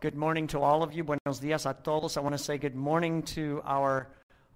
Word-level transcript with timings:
Good 0.00 0.14
morning 0.14 0.46
to 0.48 0.60
all 0.60 0.84
of 0.84 0.92
you. 0.92 1.02
Buenos 1.02 1.40
días 1.40 1.68
a 1.68 1.74
todos. 1.74 2.16
I 2.16 2.20
want 2.20 2.32
to 2.32 2.38
say 2.38 2.56
good 2.56 2.76
morning 2.76 3.20
to 3.34 3.60
our 3.64 4.06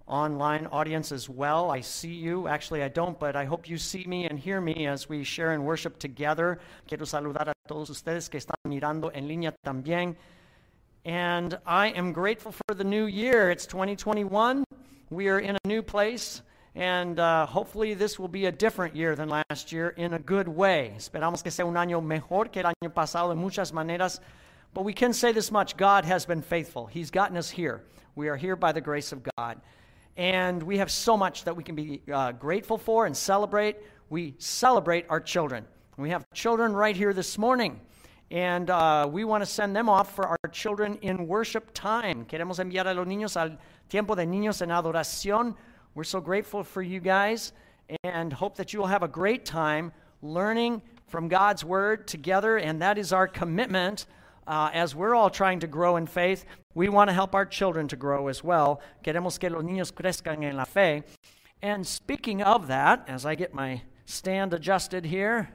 online 0.07 0.67
audience 0.67 1.11
as 1.11 1.27
well. 1.27 1.69
I 1.69 1.81
see 1.81 2.13
you. 2.13 2.47
Actually, 2.47 2.81
I 2.81 2.87
don't, 2.87 3.19
but 3.19 3.35
I 3.35 3.43
hope 3.43 3.67
you 3.67 3.77
see 3.77 4.05
me 4.05 4.25
and 4.25 4.39
hear 4.39 4.61
me 4.61 4.87
as 4.87 5.09
we 5.09 5.25
share 5.25 5.51
and 5.51 5.65
worship 5.65 5.99
together. 5.99 6.59
Quiero 6.87 7.03
saludar 7.03 7.49
a 7.49 7.53
todos 7.67 7.89
ustedes 7.89 8.29
que 8.29 8.39
están 8.39 8.55
mirando 8.65 9.11
en 9.13 9.27
línea 9.27 9.53
también. 9.65 10.15
And 11.03 11.59
I 11.65 11.87
am 11.87 12.13
grateful 12.13 12.53
for 12.53 12.73
the 12.73 12.85
new 12.85 13.07
year. 13.07 13.51
It's 13.51 13.65
2021. 13.65 14.63
We 15.09 15.27
are 15.27 15.39
in 15.39 15.57
a 15.57 15.67
new 15.67 15.81
place. 15.81 16.41
And 16.73 17.19
uh, 17.19 17.47
hopefully, 17.47 17.95
this 17.95 18.17
will 18.17 18.29
be 18.29 18.45
a 18.45 18.51
different 18.53 18.95
year 18.95 19.17
than 19.17 19.27
last 19.27 19.73
year 19.73 19.89
in 19.89 20.13
a 20.13 20.19
good 20.19 20.47
way. 20.47 20.93
Esperamos 20.95 21.43
que 21.43 21.51
sea 21.51 21.65
un 21.65 21.75
año 21.75 22.01
mejor 22.01 22.45
que 22.45 22.61
el 22.61 22.67
año 22.67 22.93
pasado 22.93 23.33
en 23.33 23.37
muchas 23.39 23.73
maneras. 23.73 24.21
But 24.73 24.85
we 24.85 24.93
can 24.93 25.13
say 25.13 25.31
this 25.31 25.51
much 25.51 25.77
God 25.77 26.05
has 26.05 26.25
been 26.25 26.41
faithful. 26.41 26.87
He's 26.87 27.11
gotten 27.11 27.37
us 27.37 27.49
here. 27.49 27.83
We 28.15 28.27
are 28.27 28.35
here 28.35 28.55
by 28.55 28.71
the 28.71 28.81
grace 28.81 29.11
of 29.11 29.21
God. 29.37 29.61
And 30.17 30.61
we 30.61 30.77
have 30.77 30.91
so 30.91 31.15
much 31.15 31.43
that 31.43 31.55
we 31.55 31.63
can 31.63 31.75
be 31.75 32.01
uh, 32.11 32.31
grateful 32.31 32.77
for 32.77 33.05
and 33.05 33.15
celebrate. 33.15 33.77
We 34.09 34.35
celebrate 34.37 35.05
our 35.09 35.19
children. 35.19 35.65
We 35.97 36.09
have 36.09 36.25
children 36.33 36.73
right 36.73 36.95
here 36.95 37.13
this 37.13 37.37
morning. 37.37 37.79
And 38.31 38.69
uh, 38.71 39.07
we 39.11 39.25
want 39.25 39.43
to 39.43 39.45
send 39.45 39.75
them 39.75 39.89
off 39.89 40.15
for 40.15 40.27
our 40.27 40.49
children 40.51 40.97
in 41.01 41.27
worship 41.27 41.71
time. 41.73 42.25
Queremos 42.25 42.59
enviar 42.59 42.87
a 42.87 42.93
los 42.93 43.07
niños 43.07 43.35
al 43.35 43.57
tiempo 43.89 44.15
de 44.15 44.25
niños 44.25 44.63
en 44.63 44.69
adoración. 44.69 45.55
We're 45.93 46.03
so 46.03 46.19
grateful 46.19 46.63
for 46.63 46.81
you 46.81 46.99
guys 46.99 47.53
and 48.03 48.33
hope 48.33 48.55
that 48.57 48.73
you 48.73 48.79
will 48.79 48.87
have 48.87 49.03
a 49.03 49.07
great 49.07 49.45
time 49.45 49.91
learning 50.23 50.81
from 51.07 51.27
God's 51.27 51.63
Word 51.63 52.07
together. 52.07 52.57
And 52.57 52.81
that 52.81 52.97
is 52.97 53.13
our 53.13 53.27
commitment 53.27 54.07
uh, 54.47 54.69
as 54.73 54.95
we're 54.95 55.15
all 55.15 55.29
trying 55.29 55.59
to 55.59 55.67
grow 55.67 55.95
in 55.95 56.07
faith, 56.07 56.45
we 56.73 56.89
want 56.89 57.09
to 57.09 57.13
help 57.13 57.35
our 57.35 57.45
children 57.45 57.87
to 57.89 57.95
grow 57.95 58.27
as 58.27 58.43
well. 58.43 58.81
Queremos 59.03 59.39
que 59.39 59.49
los 59.49 59.63
niños 59.63 59.91
crezcan 59.91 60.43
en 60.43 60.57
la 60.57 60.65
fe. 60.65 61.03
And 61.61 61.85
speaking 61.85 62.41
of 62.41 62.67
that, 62.67 63.05
as 63.07 63.25
I 63.25 63.35
get 63.35 63.53
my 63.53 63.81
stand 64.05 64.53
adjusted 64.53 65.05
here, 65.05 65.49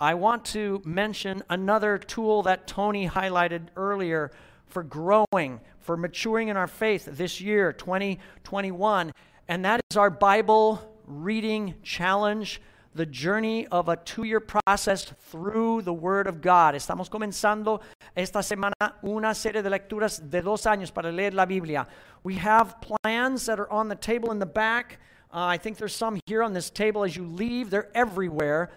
I 0.00 0.14
want 0.14 0.46
to 0.46 0.80
mention 0.84 1.42
another 1.50 1.98
tool 1.98 2.42
that 2.44 2.66
Tony 2.66 3.06
highlighted 3.06 3.66
earlier 3.76 4.30
for 4.66 4.82
growing, 4.82 5.60
for 5.80 5.96
maturing 5.96 6.48
in 6.48 6.56
our 6.56 6.66
faith 6.66 7.04
this 7.04 7.40
year, 7.40 7.72
2021, 7.72 9.12
and 9.48 9.64
that 9.64 9.80
is 9.90 9.96
our 9.98 10.08
Bible 10.08 10.80
reading 11.06 11.74
challenge 11.82 12.62
the 12.94 13.06
journey 13.06 13.66
of 13.68 13.88
a 13.88 13.96
two 13.96 14.24
year 14.24 14.40
process 14.40 15.04
through 15.30 15.82
the 15.82 15.92
Word 15.92 16.26
of 16.26 16.40
God. 16.40 16.74
Estamos 16.74 17.08
comenzando 17.08 17.80
esta 18.16 18.40
semana 18.40 18.94
una 19.04 19.34
serie 19.34 19.62
de 19.62 19.70
lecturas 19.70 20.20
de 20.28 20.42
dos 20.42 20.64
años 20.64 20.92
para 20.92 21.12
leer 21.12 21.32
la 21.34 21.44
Biblia. 21.44 21.86
We 22.22 22.34
have 22.36 22.76
plans 22.80 23.46
that 23.46 23.60
are 23.60 23.70
on 23.70 23.88
the 23.88 23.94
table 23.94 24.32
in 24.32 24.38
the 24.38 24.46
back. 24.46 24.98
Uh, 25.32 25.44
I 25.44 25.58
think 25.58 25.76
there's 25.76 25.94
some 25.94 26.20
here 26.26 26.42
on 26.42 26.52
this 26.52 26.70
table 26.70 27.04
as 27.04 27.14
you 27.14 27.24
leave, 27.24 27.70
they're 27.70 27.90
everywhere. 27.94 28.70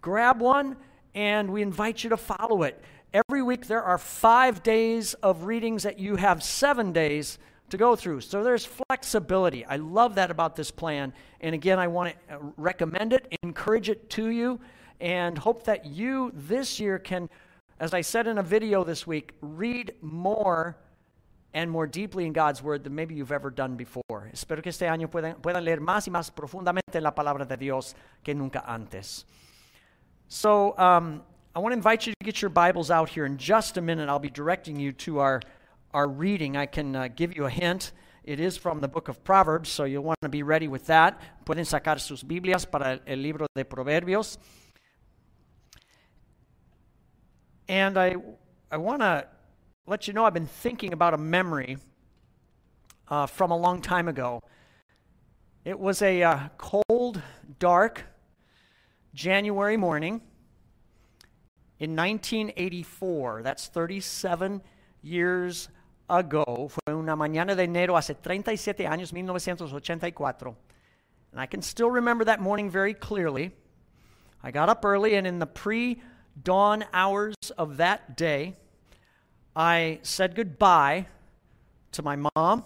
Grab 0.00 0.40
one 0.40 0.76
and 1.14 1.52
we 1.52 1.60
invite 1.60 2.02
you 2.02 2.10
to 2.10 2.16
follow 2.16 2.62
it. 2.62 2.80
Every 3.12 3.42
week 3.42 3.66
there 3.66 3.82
are 3.82 3.98
five 3.98 4.62
days 4.62 5.12
of 5.14 5.44
readings 5.44 5.82
that 5.82 5.98
you 5.98 6.16
have 6.16 6.42
seven 6.42 6.92
days 6.92 7.38
to 7.72 7.76
go 7.78 7.96
through. 7.96 8.20
So 8.20 8.44
there's 8.44 8.64
flexibility. 8.64 9.64
I 9.64 9.76
love 9.76 10.14
that 10.14 10.30
about 10.30 10.56
this 10.56 10.70
plan. 10.70 11.12
And 11.40 11.54
again, 11.54 11.78
I 11.78 11.88
want 11.88 12.14
to 12.28 12.34
uh, 12.34 12.38
recommend 12.56 13.12
it, 13.12 13.26
encourage 13.42 13.88
it 13.88 14.08
to 14.10 14.28
you, 14.28 14.60
and 15.00 15.36
hope 15.36 15.64
that 15.64 15.84
you 15.84 16.32
this 16.34 16.78
year 16.78 16.98
can, 16.98 17.28
as 17.80 17.92
I 17.92 18.02
said 18.02 18.26
in 18.26 18.38
a 18.38 18.42
video 18.42 18.84
this 18.84 19.06
week, 19.06 19.32
read 19.40 19.94
more 20.00 20.76
and 21.54 21.70
more 21.70 21.86
deeply 21.86 22.26
in 22.26 22.32
God's 22.32 22.62
Word 22.62 22.84
than 22.84 22.94
maybe 22.94 23.14
you've 23.14 23.32
ever 23.32 23.50
done 23.50 23.76
before. 23.76 24.30
Espero 24.32 24.62
que 24.62 24.70
este 24.70 24.82
año 24.82 25.10
puedan, 25.10 25.40
puedan 25.40 25.64
leer 25.64 25.80
más 25.80 26.06
y 26.06 26.12
más 26.12 26.30
profundamente 26.30 26.96
en 26.96 27.02
la 27.02 27.10
palabra 27.10 27.46
de 27.46 27.56
Dios 27.56 27.94
que 28.22 28.34
nunca 28.34 28.62
antes. 28.66 29.24
So, 30.28 30.76
um, 30.78 31.22
I 31.54 31.58
want 31.58 31.72
to 31.72 31.76
invite 31.76 32.06
you 32.06 32.14
to 32.18 32.24
get 32.24 32.40
your 32.40 32.48
Bibles 32.50 32.90
out 32.90 33.10
here 33.10 33.26
in 33.26 33.36
just 33.36 33.76
a 33.76 33.82
minute. 33.82 34.08
I'll 34.08 34.18
be 34.18 34.30
directing 34.30 34.80
you 34.80 34.92
to 34.92 35.18
our 35.18 35.40
our 35.94 36.08
reading, 36.08 36.56
I 36.56 36.66
can 36.66 36.96
uh, 36.96 37.08
give 37.08 37.36
you 37.36 37.44
a 37.44 37.50
hint. 37.50 37.92
It 38.24 38.40
is 38.40 38.56
from 38.56 38.80
the 38.80 38.88
book 38.88 39.08
of 39.08 39.22
Proverbs, 39.24 39.68
so 39.68 39.84
you'll 39.84 40.04
want 40.04 40.20
to 40.22 40.28
be 40.28 40.42
ready 40.42 40.68
with 40.68 40.86
that. 40.86 41.20
Pueden 41.44 41.64
sacar 41.64 42.00
sus 42.00 42.22
Biblias 42.22 42.64
para 42.64 43.00
el 43.06 43.18
libro 43.18 43.46
de 43.54 43.64
Proverbios. 43.64 44.38
And 47.68 47.98
I, 47.98 48.14
I 48.70 48.76
want 48.76 49.02
to 49.02 49.26
let 49.86 50.06
you 50.06 50.14
know 50.14 50.24
I've 50.24 50.34
been 50.34 50.46
thinking 50.46 50.92
about 50.92 51.14
a 51.14 51.18
memory 51.18 51.78
uh, 53.08 53.26
from 53.26 53.50
a 53.50 53.56
long 53.56 53.82
time 53.82 54.08
ago. 54.08 54.40
It 55.64 55.78
was 55.78 56.00
a 56.02 56.22
uh, 56.22 56.48
cold, 56.58 57.20
dark 57.58 58.04
January 59.14 59.76
morning 59.76 60.22
in 61.78 61.94
1984. 61.96 63.42
That's 63.42 63.66
37 63.66 64.62
years 65.02 65.68
ago, 66.12 66.68
fue 66.68 66.94
una 66.94 67.16
mañana 67.16 67.54
de 67.54 67.64
enero 67.64 67.96
hace 67.96 68.14
37 68.14 68.86
años, 68.86 69.12
1984. 69.12 70.56
And 71.32 71.40
I 71.40 71.46
can 71.46 71.62
still 71.62 71.90
remember 71.90 72.24
that 72.26 72.40
morning 72.40 72.70
very 72.70 72.94
clearly. 72.94 73.52
I 74.42 74.50
got 74.50 74.68
up 74.68 74.84
early, 74.84 75.14
and 75.14 75.26
in 75.26 75.38
the 75.38 75.46
pre 75.46 76.02
dawn 76.40 76.84
hours 76.92 77.34
of 77.56 77.78
that 77.78 78.16
day, 78.16 78.56
I 79.56 80.00
said 80.02 80.34
goodbye 80.34 81.06
to 81.92 82.02
my 82.02 82.16
mom, 82.16 82.64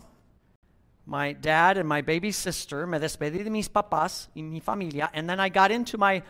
my 1.04 1.32
dad, 1.32 1.78
and 1.78 1.88
my 1.88 2.00
baby 2.00 2.32
sister. 2.32 2.86
Me 2.86 2.98
despedí 2.98 3.44
de 3.44 3.50
mis 3.50 3.68
papás 3.68 4.28
y 4.34 4.42
mi 4.42 4.60
familia. 4.60 5.10
And 5.14 5.28
then 5.28 5.38
I 5.38 5.48
got 5.48 5.70
into 5.70 5.96
my, 5.98 6.22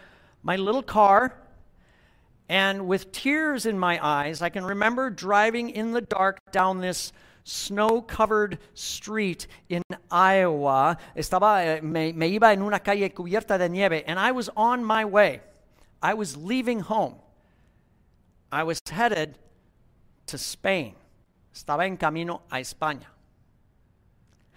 my 0.43 0.57
little 0.57 0.83
car 0.83 1.35
and 2.49 2.87
with 2.87 3.13
tears 3.13 3.67
in 3.67 3.79
my 3.79 4.05
eyes, 4.05 4.43
I 4.43 4.49
can 4.49 4.65
remember 4.65 5.11
driving 5.11 5.71
in 5.71 5.93
the 5.93 6.01
dark 6.01 6.39
down 6.53 6.81
this 6.81 7.13
snow 7.45 8.01
covered 8.01 8.59
street 8.75 9.47
in 9.69 9.83
Iowa. 10.11 10.99
Estaba, 11.17 11.65
eh, 11.65 11.81
me, 11.81 12.13
me 12.13 12.39
iba 12.39 12.53
en 12.53 12.63
una 12.63 12.79
calle 12.79 13.09
cubierta 13.11 13.59
de 13.59 13.69
nieve, 13.69 14.05
and 14.07 14.19
I 14.19 14.33
was 14.33 14.49
on 14.57 14.85
my 14.85 15.05
way. 15.05 15.41
I 16.03 16.15
was 16.15 16.37
leaving 16.37 16.81
home. 16.81 17.17
I 18.53 18.63
was 18.63 18.81
headed 18.89 19.39
to 20.27 20.39
Spain. 20.39 20.95
Estaba 21.55 21.87
en 21.87 21.97
camino 21.97 22.43
a 22.51 22.57
España. 22.57 23.07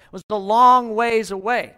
It 0.06 0.14
was 0.14 0.24
a 0.30 0.36
long 0.36 0.96
ways 0.96 1.32
away. 1.32 1.76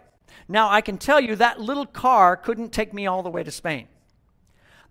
Now, 0.48 0.70
I 0.70 0.80
can 0.80 0.98
tell 0.98 1.20
you 1.20 1.36
that 1.36 1.60
little 1.60 1.86
car 1.86 2.36
couldn't 2.36 2.72
take 2.72 2.92
me 2.92 3.06
all 3.06 3.22
the 3.22 3.30
way 3.30 3.42
to 3.42 3.50
Spain. 3.50 3.88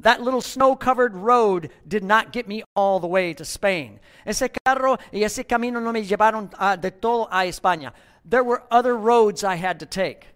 That 0.02 0.22
little 0.22 0.42
snow 0.42 0.76
covered 0.76 1.16
road 1.16 1.70
did 1.88 2.04
not 2.04 2.32
get 2.32 2.48
me 2.48 2.64
all 2.76 3.00
the 3.00 3.08
way 3.08 3.34
to 3.34 3.46
Spain. 3.46 4.00
Ese 4.26 4.50
carro 4.66 4.98
y 5.14 5.20
ese 5.24 5.44
camino 5.48 5.80
no 5.80 5.92
me 5.92 6.04
llevaron 6.04 6.52
uh, 6.58 6.76
de 6.76 6.90
todo 6.90 7.28
a 7.32 7.46
España. 7.46 7.94
There 8.26 8.44
were 8.44 8.64
other 8.72 8.98
roads 8.98 9.44
I 9.44 9.56
had 9.56 9.80
to 9.80 9.86
take. 9.86 10.28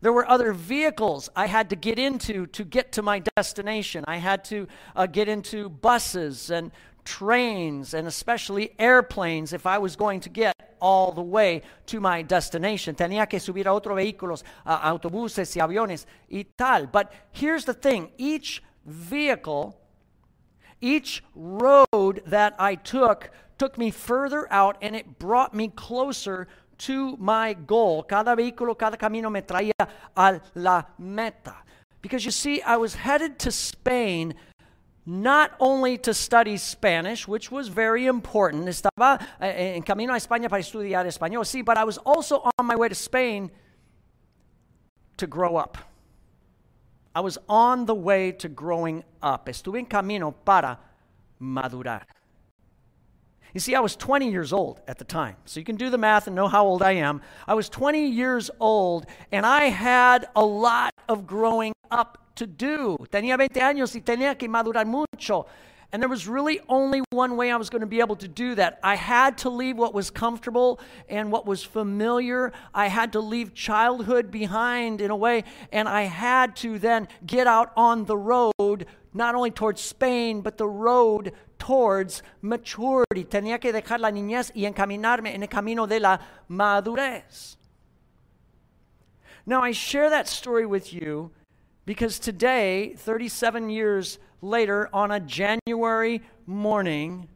There 0.00 0.12
were 0.12 0.28
other 0.28 0.52
vehicles 0.52 1.28
I 1.36 1.46
had 1.46 1.70
to 1.70 1.76
get 1.76 1.98
into 1.98 2.46
to 2.46 2.64
get 2.64 2.90
to 2.92 3.02
my 3.02 3.22
destination. 3.36 4.04
I 4.08 4.16
had 4.16 4.44
to 4.46 4.66
uh, 4.96 5.06
get 5.06 5.28
into 5.28 5.68
buses 5.68 6.50
and 6.50 6.72
trains 7.04 7.94
and 7.94 8.06
especially 8.06 8.72
airplanes 8.78 9.52
if 9.52 9.66
I 9.66 9.78
was 9.78 9.96
going 9.96 10.20
to 10.20 10.28
get 10.28 10.54
all 10.80 11.12
the 11.12 11.22
way 11.22 11.62
to 11.86 12.00
my 12.00 12.22
destination. 12.22 12.94
Tenía 12.94 13.28
que 13.28 13.38
subir 13.38 13.66
a 13.66 13.72
otros 13.72 13.96
vehículos, 13.96 14.42
uh, 14.66 14.78
autobuses 14.78 15.56
y 15.56 15.60
aviones 15.60 16.06
y 16.30 16.44
tal. 16.56 16.86
But 16.86 17.12
here's 17.30 17.64
the 17.64 17.74
thing 17.74 18.10
each 18.18 18.62
vehicle, 18.84 19.78
each 20.80 21.22
road 21.34 22.22
that 22.26 22.54
I 22.58 22.74
took, 22.74 23.30
took 23.58 23.78
me 23.78 23.90
further 23.90 24.52
out 24.52 24.76
and 24.82 24.96
it 24.96 25.18
brought 25.18 25.54
me 25.54 25.68
closer 25.68 26.48
to 26.78 27.16
my 27.18 27.54
goal. 27.54 28.02
Cada 28.02 28.34
vehículo, 28.34 28.76
cada 28.76 28.96
camino 28.96 29.30
me 29.30 29.42
traía 29.42 29.88
a 30.16 30.40
la 30.54 30.82
meta. 30.98 31.54
Because 32.00 32.24
you 32.24 32.32
see, 32.32 32.60
I 32.62 32.76
was 32.76 32.96
headed 32.96 33.38
to 33.40 33.52
Spain 33.52 34.34
not 35.04 35.52
only 35.58 35.98
to 35.98 36.14
study 36.14 36.56
Spanish, 36.56 37.26
which 37.26 37.50
was 37.50 37.68
very 37.68 38.06
important. 38.06 38.66
Estaba 38.68 39.20
eh, 39.40 39.74
en 39.76 39.82
camino 39.82 40.14
a 40.14 40.16
España 40.16 40.48
para 40.48 40.62
estudiar 40.62 41.06
español, 41.06 41.44
sí, 41.44 41.64
but 41.64 41.76
I 41.76 41.84
was 41.84 41.98
also 41.98 42.48
on 42.58 42.66
my 42.66 42.76
way 42.76 42.88
to 42.88 42.94
Spain 42.94 43.50
to 45.16 45.26
grow 45.26 45.56
up. 45.56 45.78
I 47.14 47.20
was 47.20 47.38
on 47.48 47.86
the 47.86 47.94
way 47.94 48.32
to 48.32 48.48
growing 48.48 49.04
up. 49.22 49.48
Estuve 49.48 49.78
en 49.78 49.86
camino 49.86 50.32
para 50.32 50.78
madurar. 51.40 52.06
You 53.54 53.60
see, 53.60 53.74
I 53.74 53.80
was 53.80 53.96
20 53.96 54.30
years 54.30 54.52
old 54.52 54.80
at 54.88 54.98
the 54.98 55.04
time. 55.04 55.36
So 55.44 55.60
you 55.60 55.66
can 55.66 55.76
do 55.76 55.90
the 55.90 55.98
math 55.98 56.26
and 56.26 56.34
know 56.34 56.48
how 56.48 56.64
old 56.64 56.82
I 56.82 56.92
am. 56.92 57.20
I 57.46 57.54
was 57.54 57.68
20 57.68 58.06
years 58.06 58.50
old, 58.60 59.06
and 59.30 59.44
I 59.44 59.64
had 59.64 60.28
a 60.34 60.44
lot 60.44 60.92
of 61.08 61.26
growing 61.26 61.74
up 61.90 62.18
to 62.36 62.46
do. 62.46 62.96
Tenía 63.10 63.36
20 63.36 63.60
años 63.60 63.94
y 63.94 64.00
tenía 64.00 64.38
que 64.38 64.48
madurar 64.48 64.86
mucho. 64.86 65.46
And 65.92 66.00
there 66.00 66.08
was 66.08 66.26
really 66.26 66.58
only 66.70 67.02
one 67.10 67.36
way 67.36 67.50
I 67.50 67.56
was 67.56 67.68
going 67.68 67.80
to 67.80 67.86
be 67.86 68.00
able 68.00 68.16
to 68.16 68.28
do 68.28 68.54
that. 68.54 68.80
I 68.82 68.94
had 68.94 69.36
to 69.38 69.50
leave 69.50 69.76
what 69.76 69.92
was 69.92 70.10
comfortable 70.10 70.80
and 71.06 71.30
what 71.30 71.46
was 71.46 71.62
familiar. 71.62 72.50
I 72.72 72.86
had 72.88 73.12
to 73.12 73.20
leave 73.20 73.52
childhood 73.52 74.30
behind 74.30 75.02
in 75.02 75.10
a 75.10 75.16
way, 75.16 75.44
and 75.70 75.86
I 75.86 76.04
had 76.04 76.56
to 76.56 76.78
then 76.78 77.08
get 77.26 77.46
out 77.46 77.72
on 77.76 78.06
the 78.06 78.16
road, 78.16 78.86
not 79.12 79.34
only 79.34 79.50
towards 79.50 79.82
Spain, 79.82 80.40
but 80.40 80.56
the 80.56 80.66
road 80.66 81.32
towards 81.58 82.22
maturity. 82.40 83.24
Tenía 83.24 83.60
que 83.60 83.70
dejar 83.70 84.00
la 84.00 84.10
niñez 84.10 84.50
y 84.54 84.64
encaminarme 84.64 85.34
en 85.34 85.42
el 85.42 85.48
camino 85.48 85.86
de 85.86 86.00
la 86.00 86.18
madurez. 86.48 87.56
Now, 89.44 89.60
I 89.60 89.72
share 89.72 90.08
that 90.08 90.26
story 90.26 90.64
with 90.64 90.94
you 90.94 91.32
because 91.84 92.18
today, 92.18 92.94
37 92.96 93.70
years 93.70 94.18
later, 94.40 94.88
on 94.92 95.10
a 95.10 95.20
January 95.20 96.22
morning 96.46 97.28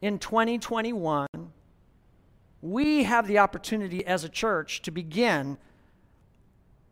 in 0.00 0.18
2021, 0.18 1.26
we 2.62 3.04
have 3.04 3.26
the 3.26 3.38
opportunity 3.38 4.04
as 4.06 4.24
a 4.24 4.28
church 4.28 4.82
to 4.82 4.90
begin 4.90 5.58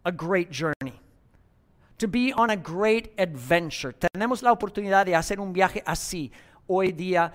a 0.04 0.12
great 0.12 0.50
journey, 0.50 1.00
to 1.98 2.06
be 2.06 2.32
on 2.32 2.50
a 2.50 2.56
great 2.56 3.12
adventure. 3.16 3.92
Tenemos 3.92 4.42
la 4.42 4.54
oportunidad 4.54 5.06
de 5.06 5.12
hacer 5.12 5.38
un 5.38 5.54
viaje 5.54 5.82
así 5.84 6.30
hoy 6.68 6.92
día 6.92 7.32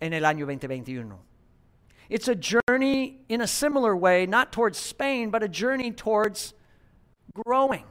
en 0.00 0.12
el 0.12 0.22
año 0.22 0.40
2021. 0.40 1.18
It's 2.08 2.26
a 2.26 2.34
journey 2.34 3.20
in 3.28 3.42
a 3.42 3.46
similar 3.46 3.94
way, 3.94 4.26
not 4.26 4.50
towards 4.50 4.78
Spain, 4.78 5.30
but 5.30 5.42
a 5.42 5.48
journey 5.48 5.92
towards 5.92 6.54
growing 7.44 7.84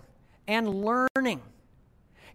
and 0.48 0.84
learning. 0.84 1.42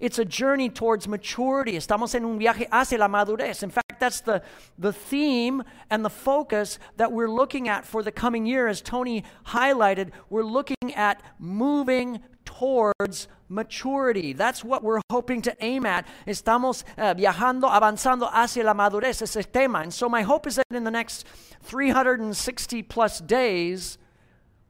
It's 0.03 0.19
a 0.19 0.25
journey 0.25 0.69
towards 0.69 1.07
maturity. 1.07 1.77
Estamos 1.77 2.17
en 2.17 2.25
un 2.25 2.37
viaje 2.37 2.67
hacia 2.73 2.99
la 2.99 3.07
madurez. 3.07 3.63
In 3.63 3.71
fact, 3.71 4.01
that's 4.01 4.21
the, 4.21 4.43
the 4.77 4.93
theme 4.93 5.63
and 5.91 6.05
the 6.05 6.11
focus 6.11 6.81
that 6.97 7.13
we're 7.13 7.31
looking 7.31 7.69
at 7.69 7.87
for 7.87 8.03
the 8.03 8.11
coming 8.11 8.45
year. 8.45 8.67
As 8.67 8.81
Tony 8.81 9.23
highlighted, 9.47 10.11
we're 10.29 10.43
looking 10.43 10.95
at 10.97 11.23
moving 11.39 12.21
towards 12.45 13.29
maturity. 13.49 14.33
That's 14.33 14.65
what 14.65 14.83
we're 14.83 15.01
hoping 15.09 15.41
to 15.43 15.57
aim 15.61 15.87
at. 15.87 16.09
Estamos 16.27 16.83
uh, 16.99 17.15
viajando, 17.15 17.71
avanzando 17.71 18.29
hacia 18.33 18.65
la 18.65 18.75
madurez, 18.75 19.23
ese 19.23 19.47
tema. 19.53 19.83
And 19.83 19.95
so 19.95 20.09
my 20.09 20.23
hope 20.23 20.49
is 20.49 20.57
that 20.57 20.67
in 20.73 20.83
the 20.83 20.91
next 20.91 21.29
360 21.63 22.83
plus 22.83 23.21
days, 23.21 23.99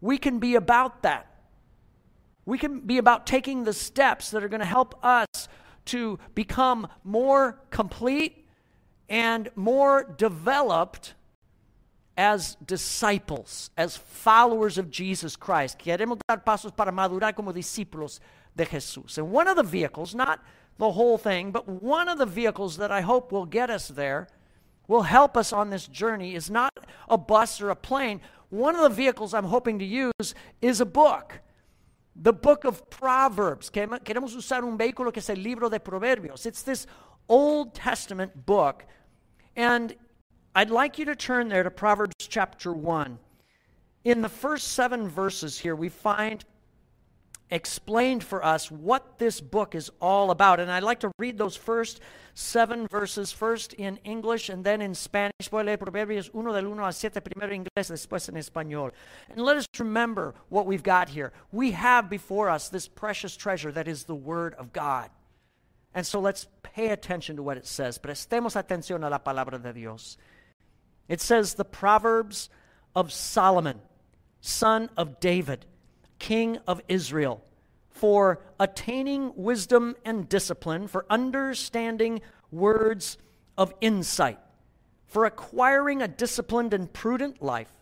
we 0.03 0.19
can 0.19 0.39
be 0.39 0.57
about 0.57 1.03
that. 1.03 1.32
We 2.45 2.59
can 2.59 2.81
be 2.81 2.99
about 2.99 3.27
taking 3.27 3.65
the 3.65 3.73
steps 3.73 4.31
that 4.31 4.43
are 4.43 4.49
going 4.49 4.61
to 4.61 4.67
help 4.67 5.03
us 5.05 5.27
to 5.87 6.19
become 6.35 6.89
more 7.05 7.61
complete 7.71 8.47
and 9.09 9.51
more 9.55 10.05
developed 10.17 11.15
as 12.17 12.57
disciples, 12.65 13.71
as 13.77 13.97
followers 13.97 14.79
of 14.79 14.91
Jesus 14.91 15.37
Christ. 15.37 15.79
Queremos 15.79 16.19
dar 16.29 16.39
pasos 16.39 16.75
para 16.75 16.93
madurar 16.93 17.35
como 17.35 17.53
discípulos 17.53 18.21
de 18.57 18.67
Jesús. 18.67 19.19
And 19.19 19.31
one 19.31 19.49
of 19.49 19.57
the 19.57 19.63
vehicles, 19.63 20.15
not 20.15 20.41
the 20.79 20.93
whole 20.93 21.19
thing, 21.19 21.53
but 21.53 21.69
one 21.69 22.09
of 22.09 22.19
the 22.19 22.27
vehicles 22.27 22.77
that 22.77 22.91
I 22.91 23.01
hope 23.01 23.33
will 23.33 23.47
get 23.47 23.71
us 23.71 23.89
there, 23.89 24.29
will 24.89 25.03
help 25.03 25.37
us 25.37 25.53
on 25.53 25.71
this 25.71 25.87
journey, 25.87 26.35
is 26.35 26.51
not 26.51 26.73
a 27.09 27.17
bus 27.17 27.61
or 27.61 27.71
a 27.71 27.77
plane. 27.77 28.21
One 28.51 28.75
of 28.75 28.83
the 28.83 28.89
vehicles 28.91 29.33
I'm 29.33 29.45
hoping 29.45 29.79
to 29.79 29.85
use 29.85 30.35
is 30.61 30.81
a 30.81 30.87
book. 30.87 31.41
The 32.15 32.33
book 32.33 32.65
of 32.65 32.89
Proverbs. 32.91 33.71
Queremos 33.71 34.35
usar 34.37 34.65
un 34.65 34.77
vehículo 34.77 35.13
que 35.13 35.21
es 35.21 35.31
el 35.31 35.43
libro 35.43 35.69
de 35.69 35.81
Proverbios. 35.81 36.47
It's 36.47 36.63
this 36.63 36.87
Old 37.29 37.75
Testament 37.75 38.47
book. 38.47 38.85
And 39.57 39.95
I'd 40.55 40.71
like 40.71 40.99
you 40.99 41.05
to 41.07 41.17
turn 41.17 41.49
there 41.49 41.63
to 41.63 41.71
Proverbs 41.71 42.15
chapter 42.19 42.73
1. 42.73 43.19
In 44.05 44.21
the 44.21 44.29
first 44.29 44.69
seven 44.73 45.09
verses 45.09 45.59
here, 45.59 45.77
we 45.77 45.89
find 45.89 46.45
explained 47.53 48.25
for 48.25 48.43
us 48.45 48.71
what 48.71 49.19
this 49.19 49.41
book 49.41 49.75
is 49.75 49.91
all 50.01 50.31
about. 50.31 50.59
And 50.59 50.71
I'd 50.71 50.83
like 50.83 51.01
to 51.01 51.13
read 51.19 51.37
those 51.37 51.55
first 51.55 52.01
seven 52.35 52.87
verses, 52.89 53.31
first 53.31 53.75
in 53.75 53.99
English 54.05 54.49
and 54.49 54.65
then 54.65 54.81
in 54.81 54.95
Spanish. 54.95 55.49
Voy 55.51 55.61
a 55.61 55.65
leer 55.65 55.77
Proverbios 55.77 56.33
1 56.33 56.55
del 56.55 56.71
1 56.71 56.81
al 56.81 56.93
7, 56.93 57.21
primero 57.21 57.53
en 57.53 57.65
inglés, 57.65 57.91
después 57.91 58.29
en 58.29 58.37
español. 58.37 58.91
And 59.29 59.45
let 59.45 59.59
us 59.59 59.67
remember 59.79 60.35
what 60.49 60.65
we've 60.65 60.83
got 60.83 61.11
here. 61.11 61.33
We 61.53 61.73
have 61.73 62.09
before 62.09 62.49
us 62.49 62.71
this 62.71 62.89
precious 62.89 63.37
treasure 63.37 63.71
that 63.73 63.87
is 63.87 64.05
the 64.05 64.15
Word 64.15 64.55
of 64.55 64.73
God. 64.73 65.11
And 65.95 66.07
so 66.07 66.21
let's 66.21 66.47
pay 66.63 66.89
attention 66.89 67.37
to 67.37 67.43
what 67.43 67.59
it 67.59 67.67
says. 67.67 67.99
Prestemos 67.99 68.57
atención 68.57 69.07
a 69.07 69.11
la 69.11 69.19
palabra 69.19 69.63
de 69.63 69.75
Dios. 69.75 70.17
It 71.07 71.21
says, 71.21 71.55
The 71.55 71.67
Proverbs 71.67 72.49
of 72.97 73.13
Solomon, 73.13 73.83
son 74.41 74.89
of 74.97 75.21
David 75.21 75.67
king 76.23 76.57
of 76.69 76.81
Israel, 76.89 77.43
for 77.91 78.41
attaining 78.61 79.33
wisdom 79.35 79.97
and 80.05 80.29
discipline, 80.29 80.87
for 80.87 81.05
understanding 81.11 82.21
words 82.53 83.19
of 83.59 83.75
insight, 83.81 84.39
for 85.05 85.25
acquiring 85.25 86.01
a 86.01 86.07
disciplined 86.07 86.73
and 86.73 86.93
prudent 86.93 87.43
life, 87.43 87.73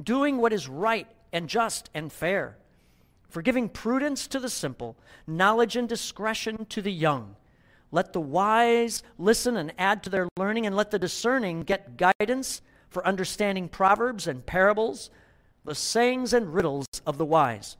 doing 0.00 0.36
what 0.36 0.52
is 0.52 0.68
right 0.68 1.08
and 1.32 1.48
just 1.48 1.88
and 1.94 2.12
fair, 2.12 2.58
for 3.30 3.40
giving 3.40 3.66
prudence 3.66 4.26
to 4.26 4.38
the 4.38 4.50
simple, 4.50 4.94
knowledge 5.26 5.74
and 5.74 5.88
discretion 5.88 6.66
to 6.66 6.82
the 6.82 6.92
young. 6.92 7.34
Let 7.90 8.12
the 8.12 8.20
wise 8.20 9.02
listen 9.18 9.56
and 9.56 9.72
add 9.78 10.02
to 10.02 10.10
their 10.10 10.28
learning, 10.36 10.66
and 10.66 10.76
let 10.76 10.90
the 10.90 10.98
discerning 10.98 11.62
get 11.62 11.96
guidance 11.96 12.60
for 12.90 13.06
understanding 13.06 13.70
proverbs 13.70 14.26
and 14.26 14.44
parables, 14.44 15.08
the 15.64 15.74
sayings 15.74 16.34
and 16.34 16.52
riddles 16.52 16.86
of 17.06 17.16
the 17.16 17.24
wise. 17.24 17.78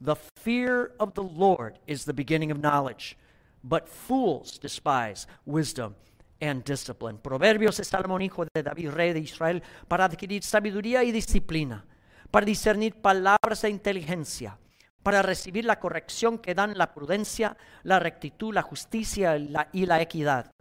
The 0.00 0.16
fear 0.36 0.92
of 0.98 1.14
the 1.14 1.22
Lord 1.22 1.78
is 1.86 2.04
the 2.04 2.12
beginning 2.12 2.52
of 2.52 2.60
knowledge, 2.60 3.16
but 3.64 3.88
fools 3.88 4.58
despise 4.60 5.26
wisdom 5.44 5.96
and 6.40 6.62
discipline. 6.62 7.18
Proverbios 7.18 7.80
es 7.80 7.88
Salomón, 7.88 8.22
hijo 8.22 8.44
de 8.54 8.62
David, 8.62 8.90
rey 8.90 9.12
de 9.12 9.20
Israel, 9.20 9.62
para 9.88 10.04
adquirir 10.04 10.44
sabiduría 10.44 11.02
y 11.02 11.10
disciplina, 11.10 11.84
para 12.30 12.46
discernir 12.46 12.94
palabras 13.00 13.62
de 13.62 13.70
inteligencia, 13.70 14.56
para 15.02 15.22
recibir 15.22 15.64
la 15.64 15.80
corrección 15.80 16.38
que 16.38 16.54
dan 16.54 16.78
la 16.78 16.94
prudencia, 16.94 17.56
la 17.82 17.98
rectitud, 17.98 18.54
la 18.54 18.62
justicia 18.62 19.36
y 19.72 19.86
la 19.86 20.00
equidad, 20.00 20.52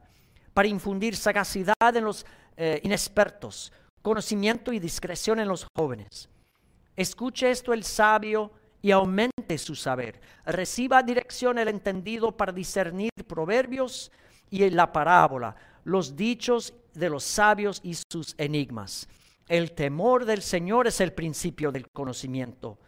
para 0.56 0.68
infundir 0.68 1.16
sagacidad 1.16 1.96
en 1.96 2.04
los 2.04 2.26
eh, 2.56 2.82
inexpertos, 2.84 3.72
conocimiento 4.02 4.74
y 4.74 4.80
discreción 4.80 5.40
en 5.40 5.48
los 5.48 5.68
jóvenes. 5.76 6.28
Escuche 6.96 7.52
esto 7.52 7.72
el 7.72 7.84
sabio 7.84 8.52
y 8.82 8.90
aumente 8.92 9.37
su 9.56 9.76
saber. 9.76 10.20
Reciba 10.46 11.04
dirección 11.04 11.60
el 11.60 11.68
entendido 11.68 12.36
para 12.36 12.52
discernir 12.52 13.12
proverbios 13.28 14.12
y 14.50 14.68
la 14.72 14.92
parábola, 14.92 15.56
los 15.84 16.16
dichos 16.16 16.74
de 16.96 17.10
los 17.10 17.24
sabios 17.24 17.80
y 17.84 17.94
sus 17.94 18.34
enigmas. 18.40 19.08
El 19.48 19.74
temor 19.74 20.26
del 20.26 20.42
Señor 20.42 20.88
es 20.88 21.00
el 21.00 21.14
principio 21.14 21.72
del 21.72 21.88
conocimiento. 21.92 22.80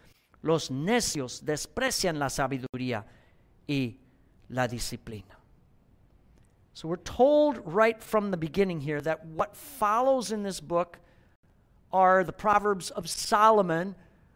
Los 0.41 0.71
necios 0.71 1.45
desprecian 1.45 2.17
la 2.17 2.29
sabiduría 2.29 3.05
y 3.67 3.99
la 4.49 4.67
disciplina. 4.67 5.37
So 6.73 6.87
we're 6.87 6.97
told 6.97 7.61
right 7.65 8.01
from 8.01 8.31
the 8.31 8.37
beginning 8.37 8.79
here 8.79 9.01
that 9.01 9.25
what 9.25 9.55
follows 9.55 10.31
in 10.31 10.43
this 10.43 10.61
book 10.61 10.97
are 11.91 12.23
the 12.23 12.31
Proverbs 12.31 12.89
of 12.91 13.09
Solomon, 13.09 13.95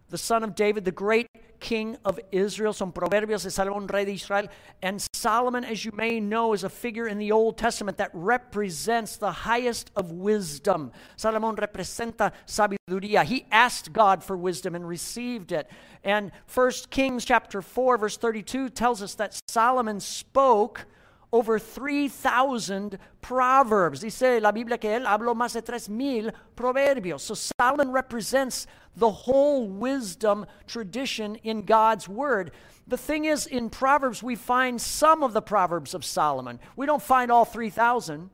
the 0.09 0.17
son 0.17 0.43
of 0.43 0.55
David, 0.55 0.85
the 0.85 0.91
great 0.91 1.27
king 1.59 1.97
of 2.03 2.19
Israel. 2.31 2.73
Son 2.73 2.91
proverbios 2.91 3.43
de 3.43 3.49
Salomón, 3.49 3.91
rey 3.91 4.05
de 4.05 4.13
Israel. 4.13 4.47
And 4.81 5.03
Solomon, 5.13 5.63
as 5.63 5.85
you 5.85 5.91
may 5.93 6.19
know, 6.19 6.53
is 6.53 6.63
a 6.63 6.69
figure 6.69 7.07
in 7.07 7.17
the 7.17 7.31
Old 7.31 7.57
Testament 7.57 7.97
that 7.97 8.11
represents 8.13 9.15
the 9.15 9.31
highest 9.31 9.89
of 9.95 10.11
wisdom. 10.11 10.91
Salomón 11.17 11.55
representa 11.57 12.33
sabiduría. 12.45 13.23
He 13.23 13.45
asked 13.51 13.93
God 13.93 14.23
for 14.23 14.37
wisdom 14.37 14.75
and 14.75 14.87
received 14.87 15.51
it. 15.51 15.69
And 16.03 16.31
First 16.45 16.89
Kings 16.89 17.23
chapter 17.25 17.61
4, 17.61 17.97
verse 17.97 18.17
32 18.17 18.69
tells 18.69 19.01
us 19.01 19.15
that 19.15 19.39
Solomon 19.47 19.99
spoke 19.99 20.85
over 21.33 21.57
3,000 21.57 22.99
proverbs. 23.21 24.01
Dice 24.01 24.39
la 24.39 24.51
Biblia 24.51 24.77
que 24.77 24.91
él 24.91 25.05
habló 25.05 25.35
más 25.35 25.53
de 25.53 25.61
3,000 25.61 26.31
proverbios. 26.55 27.21
So 27.21 27.33
Solomon 27.33 27.91
represents 27.91 28.67
the 28.95 29.09
whole 29.09 29.67
wisdom 29.67 30.45
tradition 30.67 31.35
in 31.37 31.63
God's 31.63 32.07
word. 32.07 32.51
The 32.87 32.97
thing 32.97 33.25
is, 33.25 33.47
in 33.47 33.69
Proverbs, 33.69 34.21
we 34.21 34.35
find 34.35 34.79
some 34.79 35.23
of 35.23 35.33
the 35.33 35.41
Proverbs 35.41 35.93
of 35.93 36.05
Solomon. 36.05 36.59
We 36.75 36.85
don't 36.85 37.01
find 37.01 37.31
all 37.31 37.45
3,000. 37.45 38.29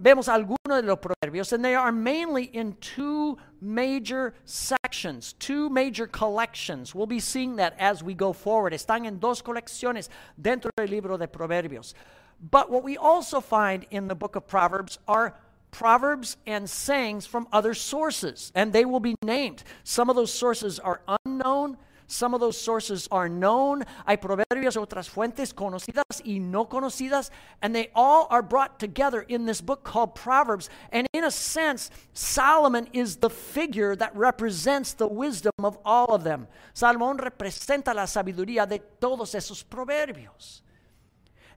Vemos 0.00 0.28
algunos 0.28 0.80
de 0.80 0.82
los 0.82 0.98
proverbios, 0.98 1.52
and 1.52 1.62
they 1.62 1.74
are 1.74 1.92
mainly 1.92 2.44
in 2.44 2.74
two 2.80 3.36
major 3.60 4.32
sections, 4.46 5.34
two 5.34 5.68
major 5.68 6.06
collections. 6.06 6.94
We'll 6.94 7.06
be 7.06 7.20
seeing 7.20 7.56
that 7.56 7.74
as 7.78 8.02
we 8.02 8.14
go 8.14 8.32
forward. 8.32 8.72
Están 8.72 9.04
en 9.04 9.18
dos 9.18 9.42
colecciones 9.42 10.08
dentro 10.40 10.70
del 10.78 10.86
libro 10.86 11.18
de 11.18 11.28
proverbios. 11.28 11.92
But 12.40 12.70
what 12.70 12.82
we 12.82 12.96
also 12.96 13.42
find 13.42 13.84
in 13.90 14.08
the 14.08 14.14
book 14.14 14.36
of 14.36 14.46
Proverbs 14.46 14.98
are 15.06 15.34
proverbs 15.70 16.38
and 16.46 16.68
sayings 16.68 17.26
from 17.26 17.46
other 17.52 17.74
sources, 17.74 18.52
and 18.54 18.72
they 18.72 18.86
will 18.86 19.00
be 19.00 19.14
named. 19.22 19.62
Some 19.84 20.08
of 20.08 20.16
those 20.16 20.32
sources 20.32 20.78
are 20.78 21.02
unknown, 21.26 21.76
some 22.10 22.34
of 22.34 22.40
those 22.40 22.60
sources 22.60 23.06
are 23.12 23.28
known. 23.28 23.84
Hay 24.06 24.16
proverbios 24.16 24.76
otras 24.76 25.08
fuentes 25.08 25.52
conocidas 25.52 26.20
y 26.26 26.38
no 26.38 26.64
conocidas, 26.64 27.30
and 27.62 27.74
they 27.74 27.88
all 27.94 28.26
are 28.30 28.42
brought 28.42 28.80
together 28.80 29.22
in 29.22 29.46
this 29.46 29.60
book 29.60 29.84
called 29.84 30.16
Proverbs. 30.16 30.68
And 30.90 31.06
in 31.12 31.22
a 31.22 31.30
sense, 31.30 31.88
Solomon 32.12 32.88
is 32.92 33.16
the 33.16 33.30
figure 33.30 33.94
that 33.94 34.14
represents 34.16 34.92
the 34.92 35.06
wisdom 35.06 35.52
of 35.60 35.78
all 35.84 36.12
of 36.12 36.24
them. 36.24 36.48
Salomón 36.74 37.18
representa 37.18 37.94
la 37.94 38.06
sabiduría 38.06 38.68
de 38.68 38.80
todos 39.00 39.32
esos 39.34 39.62
proverbios. 39.62 40.62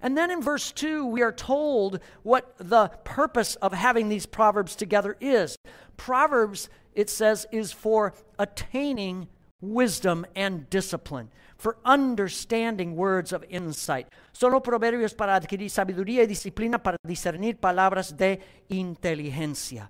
And 0.02 0.16
then 0.16 0.30
in 0.30 0.42
verse 0.42 0.72
2, 0.72 1.06
we 1.06 1.24
are 1.24 1.32
told 1.32 2.00
what 2.22 2.54
the 2.60 2.90
purpose 3.06 3.56
of 3.56 3.74
having 3.74 4.10
these 4.10 4.28
proverbs 4.28 4.76
together 4.76 5.18
is. 5.20 5.58
Proverbs, 5.98 6.70
it 6.94 7.10
says, 7.10 7.48
is 7.52 7.72
for 7.72 8.14
attaining 8.38 9.30
wisdom 9.64 10.26
and 10.36 10.70
discipline, 10.70 11.30
for 11.58 11.78
understanding 11.86 12.96
words 12.96 13.32
of 13.32 13.44
insight. 13.50 14.08
Son 14.34 14.52
proverbios 14.62 15.16
para 15.16 15.40
adquirir 15.40 15.70
sabiduría 15.70 16.24
y 16.24 16.28
disciplina 16.28 16.78
para 16.82 16.98
discernir 17.06 17.58
palabras 17.58 18.16
de 18.16 18.42
inteligencia. 18.70 19.90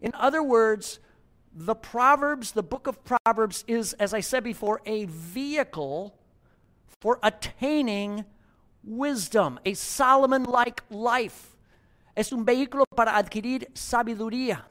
In 0.00 0.12
other 0.14 0.42
words, 0.42 1.00
the 1.54 1.74
Proverbs, 1.74 2.52
the 2.52 2.62
book 2.62 2.86
of 2.86 2.98
Proverbs, 3.04 3.64
is, 3.66 3.94
as 3.94 4.12
I 4.12 4.20
said 4.20 4.44
before, 4.44 4.82
a 4.84 5.06
vehicle 5.06 6.14
for 7.00 7.18
attaining 7.22 8.24
wisdom, 8.82 9.58
a 9.64 9.72
Solomon 9.74 10.44
like 10.44 10.82
life. 10.90 11.56
Es 12.16 12.32
un 12.32 12.44
vehículo 12.44 12.84
para 12.94 13.12
adquirir 13.12 13.68
sabiduría 13.74 14.64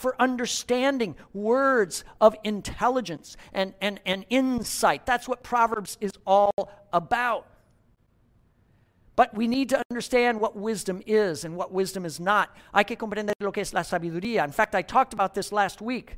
for 0.00 0.16
understanding 0.18 1.14
words 1.32 2.04
of 2.20 2.34
intelligence 2.42 3.36
and, 3.52 3.74
and, 3.80 4.00
and 4.06 4.24
insight. 4.30 5.06
That's 5.06 5.28
what 5.28 5.42
Proverbs 5.42 5.98
is 6.00 6.12
all 6.26 6.52
about. 6.92 7.46
But 9.14 9.34
we 9.34 9.46
need 9.46 9.68
to 9.68 9.82
understand 9.90 10.40
what 10.40 10.56
wisdom 10.56 11.02
is 11.06 11.44
and 11.44 11.54
what 11.54 11.70
wisdom 11.72 12.06
is 12.06 12.18
not. 12.18 12.56
Hay 12.74 12.84
que 12.84 12.96
comprender 12.96 13.34
lo 13.40 13.52
que 13.52 13.60
es 13.60 13.74
la 13.74 13.82
sabiduría. 13.82 14.44
In 14.44 14.52
fact, 14.52 14.74
I 14.74 14.82
talked 14.82 15.12
about 15.12 15.34
this 15.34 15.52
last 15.52 15.82
week 15.82 16.16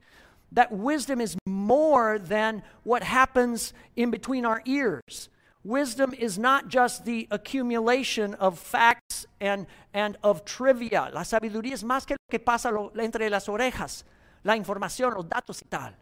that 0.52 0.70
wisdom 0.70 1.20
is 1.20 1.36
more 1.46 2.18
than 2.18 2.62
what 2.84 3.02
happens 3.02 3.72
in 3.96 4.10
between 4.10 4.44
our 4.44 4.62
ears. 4.66 5.28
Wisdom 5.64 6.12
is 6.18 6.38
not 6.38 6.68
just 6.68 7.04
the 7.04 7.28
accumulation 7.30 8.34
of 8.34 8.58
facts 8.58 9.26
and, 9.40 9.66
and 9.94 10.16
of 10.22 10.44
trivia. 10.44 11.10
La 11.12 11.22
sabiduría 11.22 11.72
es 11.72 11.84
más 11.84 12.04
que 12.04 12.14
lo 12.14 12.30
que 12.30 12.40
pasa 12.40 12.70
lo, 12.70 12.90
entre 12.98 13.28
las 13.28 13.46
orejas, 13.46 14.02
la 14.42 14.54
información, 14.54 15.14
los 15.14 15.26
datos 15.26 15.62
y 15.62 15.68
tal. 15.70 15.92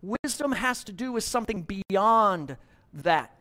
Wisdom 0.00 0.52
has 0.52 0.84
to 0.84 0.92
do 0.92 1.10
with 1.10 1.24
something 1.24 1.62
beyond 1.62 2.56
that. 2.92 3.34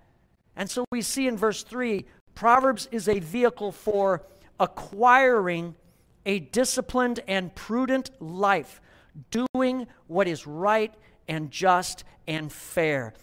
And 0.55 0.69
so 0.69 0.85
we 0.91 1.01
see 1.01 1.27
in 1.27 1.37
verse 1.37 1.63
3 1.63 2.05
Proverbs 2.33 2.87
is 2.91 3.07
a 3.07 3.19
vehicle 3.19 3.71
for 3.71 4.23
acquiring 4.59 5.75
a 6.25 6.39
disciplined 6.39 7.19
and 7.27 7.53
prudent 7.55 8.11
life, 8.19 8.81
doing 9.31 9.87
what 10.07 10.27
is 10.27 10.45
right 10.45 10.93
and 11.27 11.49
just 11.51 12.03
and 12.27 12.51
fair. 12.51 13.13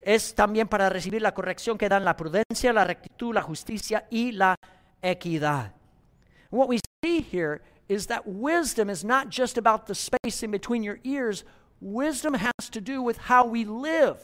Es 0.00 0.34
también 0.34 0.68
para 0.68 0.88
recibir 0.88 1.22
la 1.22 1.34
corrección 1.34 1.76
que 1.76 1.88
dan 1.88 2.04
la 2.04 2.16
prudencia, 2.16 2.72
la 2.72 2.84
rectitud, 2.84 3.34
la 3.34 3.42
justicia 3.42 4.06
y 4.10 4.32
la 4.32 4.54
equidad. 5.02 5.72
What 6.50 6.68
we 6.68 6.80
see 7.04 7.20
here 7.20 7.60
is 7.88 8.06
that 8.06 8.26
wisdom 8.26 8.90
is 8.90 9.04
not 9.04 9.28
just 9.30 9.58
about 9.58 9.86
the 9.86 9.94
space 9.94 10.42
in 10.42 10.50
between 10.50 10.82
your 10.82 10.98
ears. 11.04 11.44
Wisdom 11.80 12.34
has 12.34 12.70
to 12.70 12.80
do 12.80 13.02
with 13.02 13.18
how 13.18 13.46
we 13.46 13.64
live, 13.64 14.18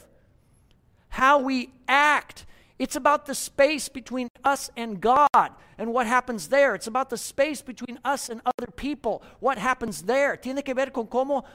how 1.09 1.39
we 1.39 1.71
act. 1.87 2.45
It's 2.77 2.95
about 2.95 3.25
the 3.25 3.35
space 3.35 3.87
between 3.87 4.27
us 4.43 4.69
and 4.75 4.99
God 4.99 5.51
and 5.77 5.93
what 5.93 6.07
happens 6.07 6.49
there. 6.49 6.75
It's 6.75 6.87
about 6.87 7.09
the 7.09 7.17
space 7.17 7.61
between 7.61 7.99
us 8.03 8.29
and 8.29 8.41
other 8.45 8.71
people, 8.71 9.23
what 9.39 9.57
happens 9.57 10.03
there. 10.03 10.35
Tiene 10.37 10.61
que 10.61 10.73
ver 10.73 10.91
con 10.91 11.07
cómo, 11.07 11.45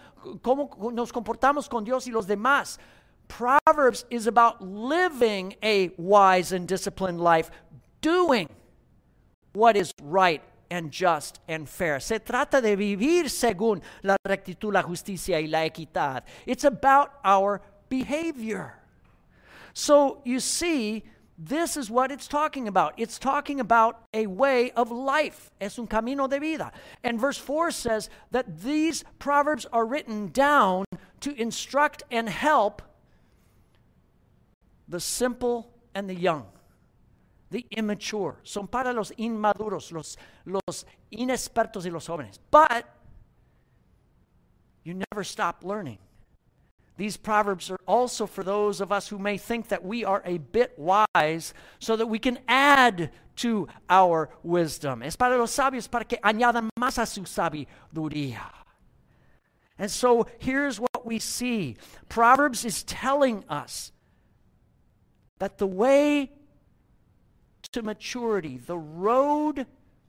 cómo 0.43 0.93
nos 0.93 1.13
comportamos 1.13 1.69
con 1.69 1.85
Dios 1.85 2.07
y 2.07 2.13
los 2.13 2.27
demás. 2.27 2.79
Proverbs 3.31 4.05
is 4.11 4.27
about 4.27 4.61
living 4.61 5.55
a 5.63 5.93
wise 5.97 6.51
and 6.51 6.67
disciplined 6.67 7.21
life, 7.21 7.49
doing 8.01 8.49
what 9.53 9.77
is 9.77 9.95
right 10.03 10.43
and 10.69 10.91
just 10.91 11.39
and 11.47 11.69
fair. 11.69 12.01
Se 12.01 12.19
trata 12.19 12.61
de 12.61 12.77
vivir 12.77 13.31
según 13.31 13.83
la 14.03 14.17
rectitud, 14.27 14.73
la 14.73 14.83
justicia 14.83 15.41
y 15.41 15.47
la 15.49 15.61
equidad. 15.61 16.23
It's 16.45 16.65
about 16.65 17.13
our 17.25 17.63
behavior. 17.89 18.75
So 19.75 20.21
you 20.25 20.41
see, 20.41 21.05
this 21.39 21.77
is 21.77 21.89
what 21.89 22.11
it's 22.11 22.27
talking 22.27 22.67
about. 22.67 22.95
It's 22.97 23.19
talking 23.19 23.61
about 23.61 24.03
a 24.13 24.27
way 24.27 24.73
of 24.73 24.91
life. 24.91 25.53
Es 25.61 25.79
un 25.79 25.87
camino 25.87 26.27
de 26.27 26.41
vida. 26.41 26.73
And 27.05 27.19
verse 27.19 27.39
4 27.39 27.71
says 27.71 28.11
that 28.33 28.61
these 28.63 29.05
proverbs 29.21 29.67
are 29.73 29.87
written 29.87 30.29
down 30.33 30.85
to 31.21 31.41
instruct 31.41 32.03
and 32.11 32.29
help 32.29 32.83
the 34.91 35.01
simple 35.01 35.73
and 35.95 36.09
the 36.09 36.15
young, 36.15 36.47
the 37.51 37.65
immature. 37.71 38.37
Son 38.43 38.67
para 38.67 38.93
los 38.93 39.13
inmaduros, 39.13 39.93
los, 39.93 40.17
los 40.45 40.85
inexpertos 41.13 41.87
y 41.87 41.91
los 41.91 42.07
jóvenes. 42.07 42.39
But 42.51 42.87
you 44.83 44.95
never 44.95 45.25
stop 45.25 45.65
learning. 45.65 45.99
These 46.97 47.17
proverbs 47.17 47.71
are 47.71 47.81
also 47.87 48.27
for 48.27 48.45
those 48.45 48.83
of 48.83 48.93
us 48.93 49.09
who 49.09 49.19
may 49.19 49.39
think 49.39 49.69
that 49.69 49.83
we 49.83 50.05
are 50.05 50.23
a 50.27 50.37
bit 50.37 50.75
wise 50.77 51.55
so 51.79 51.97
that 51.97 52.07
we 52.09 52.19
can 52.19 52.39
add 52.47 53.11
to 53.37 53.69
our 53.89 54.29
wisdom. 54.43 55.03
Es 55.03 55.17
para 55.17 55.39
los 55.39 55.55
sabios 55.57 55.91
para 55.91 56.05
que 56.05 56.19
añadan 56.19 56.69
más 56.79 56.99
a 56.99 57.07
su 57.07 57.23
sabiduría. 57.23 58.43
And 59.79 59.91
so 59.91 60.27
here's 60.41 60.79
what 60.79 61.07
we 61.07 61.19
see 61.19 61.77
Proverbs 62.11 62.67
is 62.67 62.83
telling 62.83 63.45
us 63.49 63.93
that 65.41 65.59
the 65.59 65.67
way 65.67 66.31
to 67.73 67.83
maturity, 67.83 68.59
the 68.59 68.79
road 68.79 69.67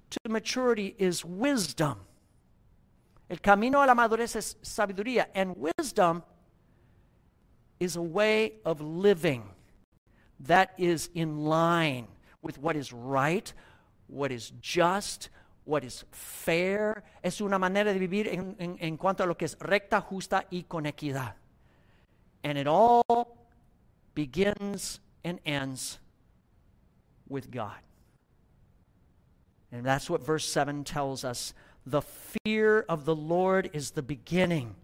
to 0.09 0.29
maturity 0.29 0.93
is 1.00 1.25
wisdom. 1.25 1.97
El 3.29 3.38
camino 3.38 3.81
a 3.81 3.88
la 3.88 3.95
madurez 3.95 4.35
es 4.35 4.55
sabiduría, 4.61 5.27
and 5.33 5.55
wisdom 5.55 6.21
is 7.79 7.95
a 7.95 8.01
way 8.01 8.53
of 8.65 8.81
living 8.81 9.43
that 10.41 10.73
is 10.77 11.09
in 11.13 11.45
line 11.45 12.07
with 12.41 12.57
what 12.57 12.75
is 12.75 12.91
right, 12.91 13.53
what 14.07 14.31
is 14.31 14.51
just, 14.59 15.29
what 15.63 15.85
is 15.85 16.03
fair. 16.11 17.03
Es 17.23 17.39
una 17.39 17.57
manera 17.57 17.93
de 17.93 18.00
vivir 18.00 18.27
en, 18.27 18.55
en, 18.59 18.77
en 18.81 18.97
cuanto 18.97 19.23
a 19.23 19.25
lo 19.25 19.35
que 19.35 19.45
es 19.45 19.55
recta, 19.61 20.01
justa 20.01 20.45
y 20.51 20.63
con 20.67 20.85
equidad. 20.85 21.35
And 22.43 22.57
it 22.57 22.67
all 22.67 23.38
begins 24.13 25.00
and 25.23 25.39
ends 25.45 25.99
with 27.27 27.51
God. 27.51 27.77
And 29.71 29.85
that's 29.85 30.09
what 30.09 30.25
verse 30.25 30.45
7 30.45 30.83
tells 30.83 31.23
us. 31.23 31.53
The 31.85 32.01
fear 32.01 32.85
of 32.89 33.05
the 33.05 33.15
Lord 33.15 33.69
is 33.73 33.91
the 33.91 34.01
beginning 34.01 34.75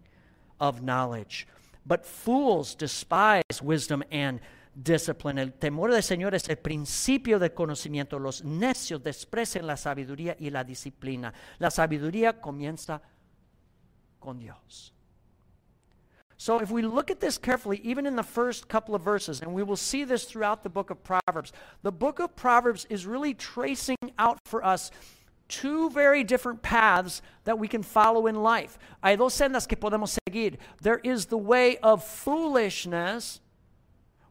of 0.58 0.82
knowledge. 0.82 1.46
But 1.86 2.04
fools 2.04 2.74
despise 2.74 3.62
wisdom 3.62 4.02
and 4.10 4.40
discipline. 4.80 5.38
El 5.38 5.52
temor 5.52 5.90
del 5.90 6.02
Señor 6.02 6.34
es 6.34 6.48
el 6.48 6.56
principio 6.56 7.38
del 7.38 7.50
conocimiento. 7.50 8.18
Los 8.18 8.42
necios 8.44 9.02
desprecian 9.02 9.66
la 9.66 9.76
sabiduría 9.76 10.36
y 10.38 10.50
la 10.50 10.64
disciplina. 10.64 11.32
La 11.58 11.70
sabiduría 11.70 12.40
comienza 12.40 13.00
con 14.18 14.38
Dios. 14.38 14.92
So, 16.40 16.60
if 16.60 16.70
we 16.70 16.82
look 16.82 17.10
at 17.10 17.18
this 17.18 17.36
carefully, 17.36 17.80
even 17.82 18.06
in 18.06 18.14
the 18.14 18.22
first 18.22 18.68
couple 18.68 18.94
of 18.94 19.02
verses, 19.02 19.42
and 19.42 19.52
we 19.52 19.64
will 19.64 19.76
see 19.76 20.04
this 20.04 20.24
throughout 20.24 20.62
the 20.62 20.68
book 20.68 20.88
of 20.88 21.02
Proverbs, 21.02 21.52
the 21.82 21.90
book 21.90 22.20
of 22.20 22.36
Proverbs 22.36 22.86
is 22.88 23.06
really 23.06 23.34
tracing 23.34 23.96
out 24.20 24.38
for 24.44 24.64
us 24.64 24.92
two 25.48 25.90
very 25.90 26.22
different 26.22 26.62
paths 26.62 27.22
that 27.42 27.58
we 27.58 27.66
can 27.66 27.82
follow 27.82 28.28
in 28.28 28.36
life. 28.36 28.78
Hay 29.02 29.16
dos 29.16 29.34
sendas 29.34 29.66
que 29.66 29.76
podemos 29.76 30.16
seguir. 30.28 30.58
There 30.80 31.00
is 31.02 31.26
the 31.26 31.38
way 31.38 31.76
of 31.78 32.04
foolishness, 32.04 33.40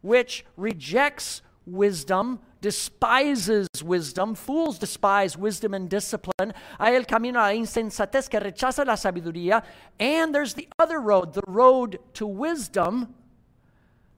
which 0.01 0.45
rejects 0.55 1.41
wisdom, 1.65 2.39
despises 2.67 3.69
wisdom. 3.81 4.35
Fools 4.35 4.77
despise 4.77 5.37
wisdom 5.37 5.73
and 5.73 5.89
discipline. 5.89 6.53
Hay 6.77 6.97
el 6.97 7.05
camino 7.05 7.39
a 7.39 7.47
la 7.47 7.53
insensatez 7.53 8.29
que 8.29 8.41
rechaza 8.41 8.85
la 8.85 8.95
sabiduría. 8.95 9.63
And 9.97 10.35
there's 10.35 10.53
the 10.53 10.67
other 10.77 10.99
road, 10.99 11.33
the 11.33 11.47
road 11.47 11.99
to 12.15 12.27
wisdom 12.27 13.15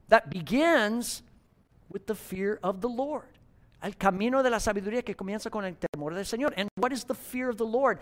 that 0.08 0.32
begins 0.32 1.22
with 1.90 2.08
the 2.08 2.16
fear 2.16 2.60
of 2.64 2.82
the 2.82 2.90
Lord. 2.90 3.38
El 3.84 3.92
camino 3.92 4.42
de 4.42 4.50
la 4.50 4.58
sabiduría 4.58 5.06
que 5.06 5.14
comienza 5.14 5.52
con 5.52 5.64
el 5.64 5.76
temor 5.76 6.16
del 6.16 6.26
Señor. 6.26 6.52
And 6.58 6.70
what 6.76 6.92
is 6.92 7.04
the 7.04 7.14
fear 7.14 7.50
of 7.50 7.58
the 7.58 7.68
Lord? 7.68 8.00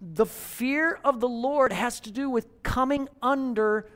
The 0.00 0.26
fear 0.26 1.00
of 1.02 1.18
the 1.18 1.28
Lord 1.28 1.72
has 1.72 1.98
to 2.00 2.12
do 2.12 2.30
with 2.30 2.62
coming 2.62 3.08
under 3.20 3.88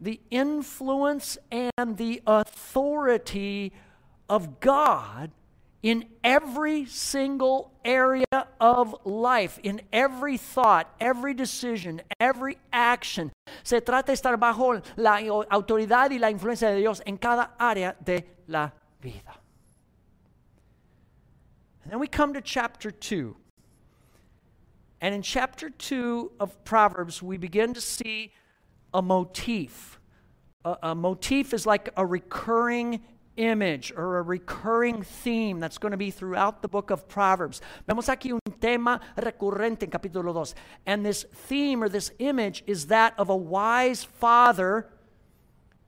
the 0.00 0.20
influence 0.30 1.36
and 1.50 1.96
the 1.96 2.22
authority 2.28 3.72
of 4.28 4.60
God 4.60 5.30
in 5.82 6.04
every 6.24 6.84
single 6.86 7.72
area 7.84 8.24
of 8.60 8.94
life, 9.04 9.58
in 9.62 9.80
every 9.92 10.36
thought, 10.36 10.92
every 10.98 11.32
decision, 11.32 12.02
every 12.18 12.58
action. 12.72 13.30
Se 13.62 13.80
trata 13.80 14.06
de 14.06 14.12
estar 14.14 14.36
bajo 14.36 14.82
la 14.96 15.18
autoridad 15.50 16.10
y 16.10 16.18
la 16.18 16.28
influencia 16.28 16.72
de 16.74 16.80
Dios 16.80 17.00
en 17.06 17.18
cada 17.18 17.50
área 17.60 17.94
de 18.04 18.24
la 18.48 18.70
vida. 19.00 19.38
And 21.84 21.92
then 21.92 22.00
we 22.00 22.08
come 22.08 22.34
to 22.34 22.40
chapter 22.40 22.90
2. 22.90 23.36
And 25.00 25.14
in 25.14 25.22
chapter 25.22 25.70
2 25.70 26.32
of 26.40 26.64
Proverbs, 26.64 27.22
we 27.22 27.36
begin 27.36 27.74
to 27.74 27.80
see 27.80 28.32
a 28.92 29.00
motif. 29.00 30.00
A, 30.64 30.76
a 30.82 30.94
motif 30.96 31.54
is 31.54 31.64
like 31.64 31.90
a 31.96 32.04
recurring 32.04 33.02
image 33.36 33.92
or 33.96 34.18
a 34.18 34.22
recurring 34.22 35.02
theme 35.02 35.60
that's 35.60 35.78
going 35.78 35.92
to 35.92 35.96
be 35.96 36.10
throughout 36.10 36.62
the 36.62 36.68
book 36.68 36.90
of 36.90 37.08
Proverbs. 37.08 37.60
Vemos 37.86 38.06
aquí 38.06 38.32
un 38.32 38.40
tema 38.60 39.00
recurrente 39.16 39.84
en 39.84 39.90
capítulo 39.90 40.32
2. 40.32 40.54
And 40.86 41.04
this 41.04 41.24
theme 41.32 41.82
or 41.82 41.88
this 41.88 42.10
image 42.18 42.64
is 42.66 42.86
that 42.86 43.14
of 43.18 43.28
a 43.28 43.36
wise 43.36 44.04
father 44.04 44.88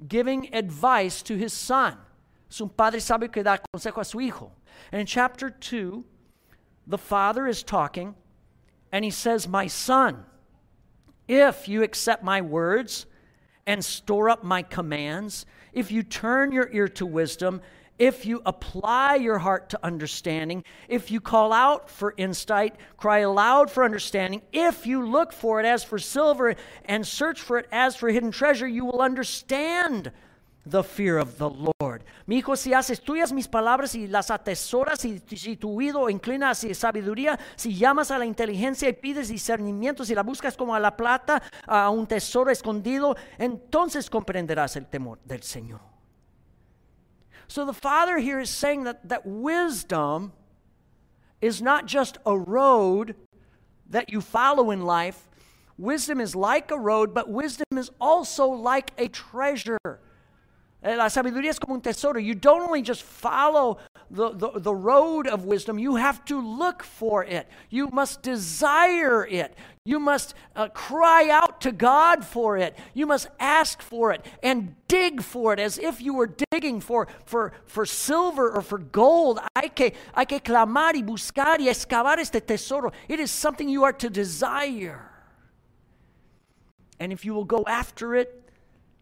giving 0.07 0.55
advice 0.55 1.23
to 1.23 1.37
his 1.37 1.53
son. 1.53 1.97
Es 2.51 2.61
un 2.61 2.69
padre 2.69 3.01
sabio 3.01 3.29
que 3.29 3.43
da 3.43 3.59
consejo 3.75 4.01
a 4.01 4.05
su 4.05 4.19
hijo. 4.19 4.53
And 4.93 5.01
in 5.01 5.07
chapter 5.07 5.51
2, 5.51 6.05
the 6.87 6.99
father 6.99 7.47
is 7.47 7.63
talking 7.63 8.15
and 8.93 9.05
he 9.05 9.11
says, 9.11 9.47
My 9.47 9.67
son, 9.67 10.25
if 11.27 11.69
you 11.69 11.83
accept 11.83 12.25
my 12.25 12.41
words 12.41 13.07
and 13.69 13.85
store 13.85 14.31
up 14.31 14.43
my 14.43 14.63
commands, 14.63 15.45
if 15.75 15.93
you 15.93 16.03
turn 16.03 16.51
your 16.51 16.71
ear 16.73 16.89
to 16.89 17.05
wisdom, 17.05 17.61
if 17.99 18.25
you 18.25 18.41
apply 18.47 19.17
your 19.17 19.39
heart 19.39 19.69
to 19.69 19.85
understanding, 19.85 20.65
if 20.89 21.11
you 21.11 21.21
call 21.21 21.53
out 21.53 21.91
for 21.91 22.15
insight, 22.17 22.77
cry 22.97 23.19
aloud 23.19 23.71
for 23.71 23.85
understanding, 23.85 24.41
if 24.53 24.87
you 24.87 25.07
look 25.07 25.33
for 25.33 25.61
it 25.61 25.67
as 25.67 25.85
for 25.85 25.99
silver 25.99 26.57
and 26.87 27.07
search 27.07 27.43
for 27.43 27.59
it 27.59 27.69
as 27.71 27.95
for 27.95 28.09
hidden 28.09 28.31
treasure, 28.31 28.67
you 28.67 28.87
will 28.87 29.03
understand 29.03 30.13
the 30.71 30.83
fear 30.83 31.19
of 31.19 31.39
the 31.39 31.49
Lord. 31.49 32.05
Mi 32.27 32.39
hijo, 32.39 32.57
si 32.57 32.73
haces 32.73 33.01
tuyas 33.01 33.33
mis 33.33 33.49
palabras 33.49 33.95
y 33.95 34.07
las 34.07 34.31
atesoras, 34.31 35.05
y 35.05 35.23
si 35.37 35.57
tu 35.57 35.77
oído 35.77 36.11
inclina 36.11 36.51
hacia 36.51 36.75
sabiduría, 36.75 37.39
si 37.57 37.75
llamas 37.75 38.11
a 38.11 38.19
la 38.19 38.27
inteligencia 38.27 38.89
y 38.89 38.93
pides 38.93 39.29
discernimiento, 39.29 40.05
si 40.05 40.15
la 40.15 40.23
buscas 40.23 40.57
como 40.57 40.75
a 40.75 40.81
la 40.81 40.97
plata, 40.97 41.43
a 41.67 41.89
un 41.91 42.07
tesoro 42.07 42.51
escondido, 42.51 43.17
entonces 43.39 44.11
comprenderás 44.11 44.77
el 44.77 44.87
temor 44.87 45.19
del 45.25 45.43
Señor. 45.43 45.81
So 47.47 47.65
the 47.65 47.73
Father 47.73 48.19
here 48.19 48.41
is 48.41 48.51
saying 48.51 48.85
that, 48.85 49.09
that 49.09 49.23
wisdom 49.25 50.33
is 51.41 51.63
not 51.63 51.87
just 51.87 52.19
a 52.27 52.37
road 52.37 53.15
that 53.89 54.11
you 54.11 54.21
follow 54.21 54.71
in 54.71 54.85
life. 54.85 55.29
Wisdom 55.79 56.21
is 56.21 56.35
like 56.35 56.71
a 56.71 56.79
road, 56.79 57.15
but 57.15 57.31
wisdom 57.31 57.79
is 57.79 57.91
also 58.01 58.47
like 58.47 58.93
a 58.99 59.09
treasure. 59.09 59.79
Eh, 60.81 60.95
la 60.95 61.11
sabiduría 61.11 61.51
es 61.51 61.59
como 61.59 61.75
un 61.75 61.81
tesoro. 61.81 62.21
You 62.21 62.35
don't 62.35 62.63
only 62.63 62.83
just 62.83 63.03
follow 63.03 63.79
the, 64.11 64.31
the, 64.31 64.61
the, 64.61 64.75
road 64.75 65.27
of 65.27 65.45
wisdom, 65.45 65.79
you 65.79 65.97
have 65.97 66.25
to 66.27 66.41
look 66.41 66.83
for 66.83 67.25
it. 67.25 67.49
You 67.69 67.89
must 67.89 68.23
desire 68.23 69.27
it. 69.27 69.55
You 69.85 69.99
must 69.99 70.35
uh, 70.55 70.69
cry 70.69 71.29
out 71.31 71.61
to 71.63 71.73
God 71.73 72.25
for 72.25 72.57
it. 72.57 72.77
You 72.95 73.07
must 73.07 73.29
ask 73.41 73.83
for 73.83 74.13
it 74.13 74.25
and 74.43 74.75
dig 74.87 75.23
for 75.23 75.53
it 75.53 75.59
as 75.59 75.79
if 75.79 76.01
you 76.01 76.15
were 76.15 76.31
digging 76.51 76.81
for, 76.81 77.09
for, 77.25 77.53
for 77.67 77.85
silver 77.85 78.51
or 78.51 78.63
for 78.63 78.79
gold. 78.79 79.41
Hay 79.57 79.71
que, 79.71 79.93
hay 80.15 80.27
que 80.27 80.41
clamar 80.41 80.95
y 80.95 81.03
buscar 81.03 81.59
y 81.59 81.69
excavar 81.69 82.19
este 82.19 82.41
tesoro. 82.47 82.93
It 83.09 83.19
is 83.19 83.31
something 83.31 83.69
you 83.69 83.85
are 83.85 83.93
to 83.95 84.09
desire. 84.09 85.11
And 87.01 87.13
if 87.13 87.25
you 87.25 87.35
will 87.35 87.45
go 87.45 87.65
after 87.67 88.15
it, 88.15 88.48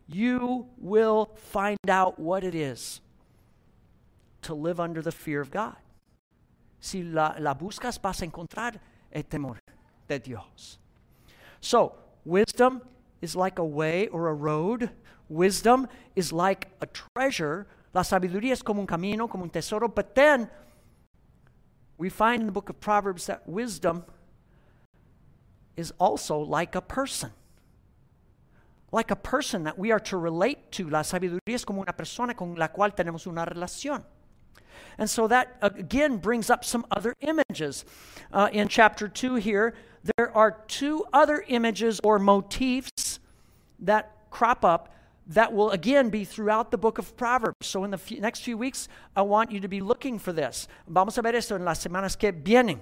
you 0.08 0.66
will 0.78 1.30
find 1.36 1.78
out 1.88 2.18
what 2.18 2.44
it 2.44 2.54
is 2.54 3.00
to 4.42 4.54
live 4.54 4.78
under 4.78 5.02
the 5.02 5.12
fear 5.12 5.40
of 5.40 5.50
God. 5.50 5.76
Si 6.80 7.02
la, 7.02 7.34
la 7.38 7.54
buscas, 7.54 8.00
vas 8.00 8.22
a 8.22 8.26
encontrar 8.26 8.78
el 9.12 9.22
temor 9.24 9.58
de 10.06 10.18
Dios. 10.18 10.78
So, 11.60 11.94
wisdom 12.24 12.82
is 13.20 13.34
like 13.34 13.58
a 13.58 13.64
way 13.64 14.06
or 14.08 14.28
a 14.28 14.34
road. 14.34 14.90
Wisdom 15.28 15.88
is 16.14 16.32
like 16.32 16.68
a 16.80 16.86
treasure. 16.86 17.66
La 17.92 18.02
sabiduría 18.02 18.52
es 18.52 18.62
como 18.62 18.80
un 18.80 18.86
camino, 18.86 19.26
como 19.26 19.44
un 19.44 19.50
tesoro. 19.50 19.88
But 19.88 20.14
then, 20.14 20.48
we 21.98 22.08
find 22.08 22.42
in 22.42 22.46
the 22.46 22.52
book 22.52 22.68
of 22.68 22.78
Proverbs 22.78 23.26
that 23.26 23.48
wisdom 23.48 24.04
is 25.76 25.92
also 25.98 26.38
like 26.38 26.74
a 26.76 26.80
person 26.80 27.32
like 28.96 29.12
a 29.12 29.16
person 29.16 29.62
that 29.64 29.78
we 29.78 29.92
are 29.92 30.00
to 30.00 30.16
relate 30.16 30.72
to. 30.72 30.90
La 30.90 31.02
sabiduría 31.02 31.54
es 31.54 31.64
como 31.64 31.82
una 31.82 31.92
persona 31.92 32.34
con 32.34 32.56
la 32.56 32.68
cual 32.68 32.96
tenemos 32.96 33.26
una 33.26 33.44
relación. 33.44 34.02
And 34.98 35.08
so 35.08 35.28
that 35.28 35.56
again 35.62 36.16
brings 36.16 36.50
up 36.50 36.64
some 36.64 36.84
other 36.90 37.14
images. 37.20 37.84
Uh, 38.32 38.48
in 38.52 38.66
chapter 38.66 39.06
2 39.06 39.36
here, 39.36 39.74
there 40.16 40.34
are 40.34 40.62
two 40.66 41.04
other 41.12 41.44
images 41.46 42.00
or 42.02 42.18
motifs 42.18 43.20
that 43.78 44.12
crop 44.30 44.64
up 44.64 44.94
that 45.28 45.52
will 45.52 45.70
again 45.70 46.08
be 46.08 46.24
throughout 46.24 46.70
the 46.70 46.78
book 46.78 46.98
of 46.98 47.16
Proverbs. 47.16 47.66
So 47.66 47.84
in 47.84 47.90
the 47.90 48.00
next 48.20 48.40
few 48.40 48.56
weeks, 48.56 48.88
I 49.14 49.22
want 49.22 49.50
you 49.50 49.60
to 49.60 49.68
be 49.68 49.80
looking 49.80 50.18
for 50.18 50.32
this. 50.32 50.68
Vamos 50.88 51.18
a 51.18 51.22
ver 51.22 51.34
esto 51.34 51.56
en 51.56 51.64
las 51.64 51.84
semanas 51.84 52.18
que 52.18 52.32
vienen. 52.32 52.80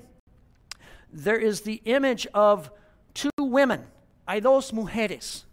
There 1.12 1.38
is 1.38 1.62
the 1.62 1.80
image 1.84 2.26
of 2.34 2.70
two 3.14 3.30
women. 3.38 3.84
Hay 4.28 4.40
dos 4.40 4.72
mujeres. 4.72 5.44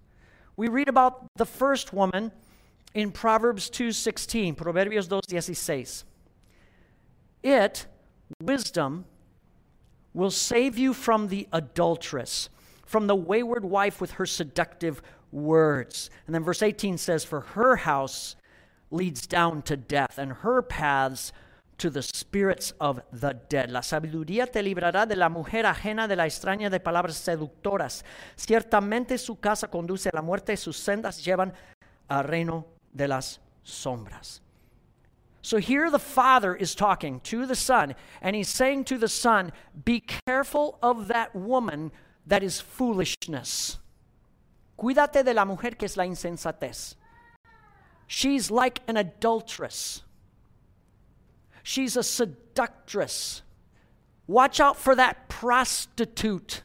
We 0.55 0.67
read 0.67 0.89
about 0.89 1.25
the 1.35 1.45
first 1.45 1.93
woman 1.93 2.31
in 2.93 3.11
Proverbs 3.11 3.69
2:16, 3.69 4.55
Proverbios 4.55 5.07
2:16. 5.07 6.03
It, 7.43 7.87
wisdom, 8.41 9.05
will 10.13 10.31
save 10.31 10.77
you 10.77 10.93
from 10.93 11.27
the 11.27 11.47
adulteress, 11.51 12.49
from 12.85 13.07
the 13.07 13.15
wayward 13.15 13.65
wife 13.65 14.01
with 14.01 14.11
her 14.11 14.25
seductive 14.25 15.01
words. 15.31 16.09
And 16.25 16.35
then 16.35 16.43
verse 16.43 16.61
18 16.61 16.97
says, 16.97 17.23
For 17.23 17.41
her 17.41 17.77
house 17.77 18.35
leads 18.91 19.25
down 19.25 19.61
to 19.63 19.77
death, 19.77 20.17
and 20.17 20.33
her 20.33 20.61
paths 20.61 21.31
to 21.81 21.89
the 21.89 22.03
spirits 22.03 22.75
of 22.79 23.01
the 23.11 23.33
dead. 23.49 23.71
La 23.71 23.81
sabiduría 23.81 24.45
te 24.45 24.61
librará 24.61 25.07
de 25.07 25.15
la 25.15 25.29
mujer 25.29 25.65
ajena, 25.65 26.07
de 26.07 26.15
la 26.15 26.27
extraña 26.27 26.69
de 26.69 26.79
palabras 26.79 27.17
seductoras. 27.17 28.05
Ciertamente 28.35 29.17
su 29.17 29.39
casa 29.39 29.67
conduce 29.67 30.09
a 30.09 30.11
la 30.13 30.21
muerte, 30.21 30.55
sus 30.57 30.77
sendas 30.77 31.25
llevan 31.25 31.53
al 32.07 32.23
reino 32.25 32.67
de 32.93 33.07
las 33.07 33.41
sombras. 33.63 34.43
So 35.41 35.57
here 35.57 35.89
the 35.89 35.97
father 35.97 36.55
is 36.55 36.75
talking 36.75 37.19
to 37.21 37.47
the 37.47 37.55
son, 37.55 37.95
and 38.21 38.35
he's 38.35 38.47
saying 38.47 38.83
to 38.85 38.99
the 38.99 39.07
son, 39.07 39.51
Be 39.73 40.03
careful 40.27 40.77
of 40.83 41.07
that 41.07 41.35
woman 41.35 41.91
that 42.27 42.43
is 42.43 42.61
foolishness. 42.61 43.79
Cuídate 44.77 45.23
de 45.23 45.33
la 45.33 45.45
mujer 45.45 45.71
que 45.71 45.87
es 45.87 45.97
la 45.97 46.05
insensatez. 46.05 46.95
She's 48.05 48.51
like 48.51 48.81
an 48.87 48.97
adulteress. 48.97 50.03
She's 51.63 51.97
a 51.97 52.03
seductress. 52.03 53.41
Watch 54.27 54.59
out 54.59 54.77
for 54.77 54.95
that 54.95 55.29
prostitute 55.29 56.63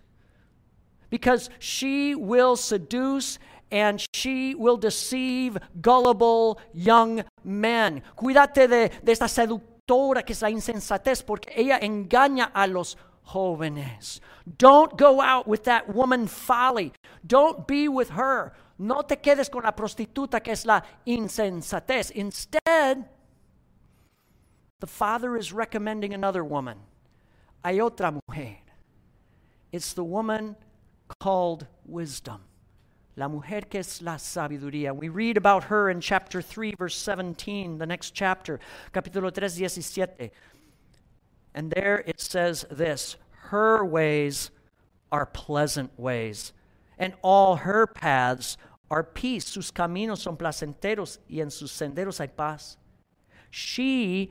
because 1.11 1.51
she 1.59 2.15
will 2.15 2.57
seduce 2.57 3.39
and 3.71 4.05
she 4.15 4.55
will 4.55 4.77
deceive 4.77 5.59
gullible 5.81 6.61
young 6.73 7.25
men. 7.45 8.03
Cuídate 8.17 8.69
de, 8.69 8.91
de 9.03 9.13
esta 9.13 9.27
seductora 9.27 10.25
que 10.25 10.33
es 10.33 10.43
la 10.43 10.51
insensatez 10.51 11.23
porque 11.23 11.53
ella 11.57 11.79
engaña 11.81 12.51
a 12.55 12.67
los 12.67 12.97
jóvenes. 13.25 14.21
Don't 14.59 14.97
go 14.97 15.21
out 15.21 15.49
with 15.49 15.65
that 15.65 15.93
woman 15.93 16.29
folly. 16.29 16.93
Don't 17.27 17.67
be 17.67 17.89
with 17.89 18.11
her. 18.11 18.53
No 18.79 19.03
te 19.03 19.17
quedes 19.17 19.51
con 19.51 19.65
la 19.65 19.73
prostituta 19.73 20.41
que 20.41 20.53
es 20.53 20.65
la 20.65 20.83
insensatez. 21.07 22.13
Instead, 22.15 23.09
the 24.81 24.87
father 24.87 25.37
is 25.37 25.53
recommending 25.53 26.13
another 26.13 26.45
woman. 26.45 26.79
Hay 27.65 27.79
otra 27.79 28.13
mujer. 28.13 28.59
It's 29.73 29.95
the 29.95 30.05
woman 30.05 30.57
called 31.21 31.67
wisdom. 31.85 32.43
La 33.17 33.29
mujer 33.29 33.63
que 33.63 33.81
es 33.81 34.03
la 34.03 34.17
sabiduría. 34.17 34.95
We 34.95 35.09
read 35.09 35.39
about 35.39 35.65
her 35.65 35.89
in 35.89 36.01
chapter 36.01 36.43
3, 36.43 36.75
verse 36.79 36.97
17, 36.97 37.79
the 37.79 37.87
next 37.87 38.11
chapter, 38.11 38.61
capítulo 38.93 39.33
3, 39.33 39.49
17. 39.49 40.31
And 41.55 41.71
there 41.71 42.05
it 42.07 42.21
says 42.21 42.67
this 42.71 43.17
Her 43.31 43.83
ways 43.83 44.51
are 45.11 45.25
pleasant 45.25 45.99
ways, 45.99 46.53
and 46.99 47.15
all 47.23 47.57
her 47.57 47.87
paths 47.87 48.59
are 48.91 49.03
peace. 49.03 49.47
Sus 49.47 49.71
caminos 49.71 50.19
son 50.19 50.37
placenteros, 50.37 51.19
y 51.31 51.41
en 51.41 51.51
sus 51.51 51.73
senderos 51.73 52.19
hay 52.19 52.29
paz. 52.29 52.77
She 53.51 54.31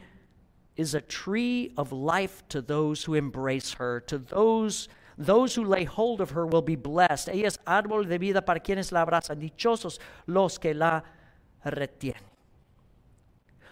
is 0.78 0.94
a 0.94 1.02
tree 1.02 1.72
of 1.78 1.92
life 1.92 2.44
to 2.50 2.62
those 2.62 3.04
who 3.04 3.14
embrace 3.14 3.74
her, 3.74 4.00
to 4.02 4.18
those 4.18 4.88
those 5.18 5.56
who 5.56 5.64
lay 5.64 5.86
hold 5.86 6.20
of 6.20 6.32
her 6.32 6.46
will 6.46 6.62
be 6.62 6.76
blessed. 6.76 7.30
Ella 7.30 7.46
es 7.46 7.58
árbol 7.66 8.06
de 8.06 8.18
vida 8.18 8.42
para 8.42 8.60
quienes 8.60 8.92
la 8.92 9.06
abrazan. 9.06 9.40
Dichosos 9.40 9.98
los 10.28 10.58
que 10.58 10.74
la 10.74 11.02
retienen. 11.66 12.20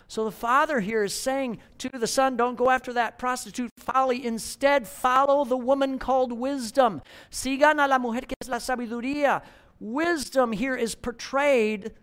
So 0.08 0.26
the 0.26 0.32
father 0.32 0.80
here 0.80 1.04
is 1.04 1.14
saying 1.14 1.58
to 1.80 1.90
the 1.90 2.08
son, 2.08 2.38
don't 2.38 2.56
go 2.56 2.70
after 2.70 2.94
that 2.94 3.18
prostitute 3.18 3.72
folly. 3.78 4.26
Instead, 4.26 4.88
follow 4.88 5.44
the 5.44 5.58
woman 5.58 5.98
called 5.98 6.32
wisdom. 6.32 7.02
Sigan 7.32 7.84
a 7.84 7.88
la 7.88 7.98
mujer 7.98 8.22
que 8.22 8.36
es 8.40 8.48
la 8.48 8.58
sabiduría. 8.58 9.42
Wisdom 9.80 10.52
here 10.52 10.76
is 10.76 10.94
portrayed 10.94 11.94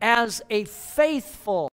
as 0.00 0.42
a 0.50 0.64
faithful, 0.64 1.70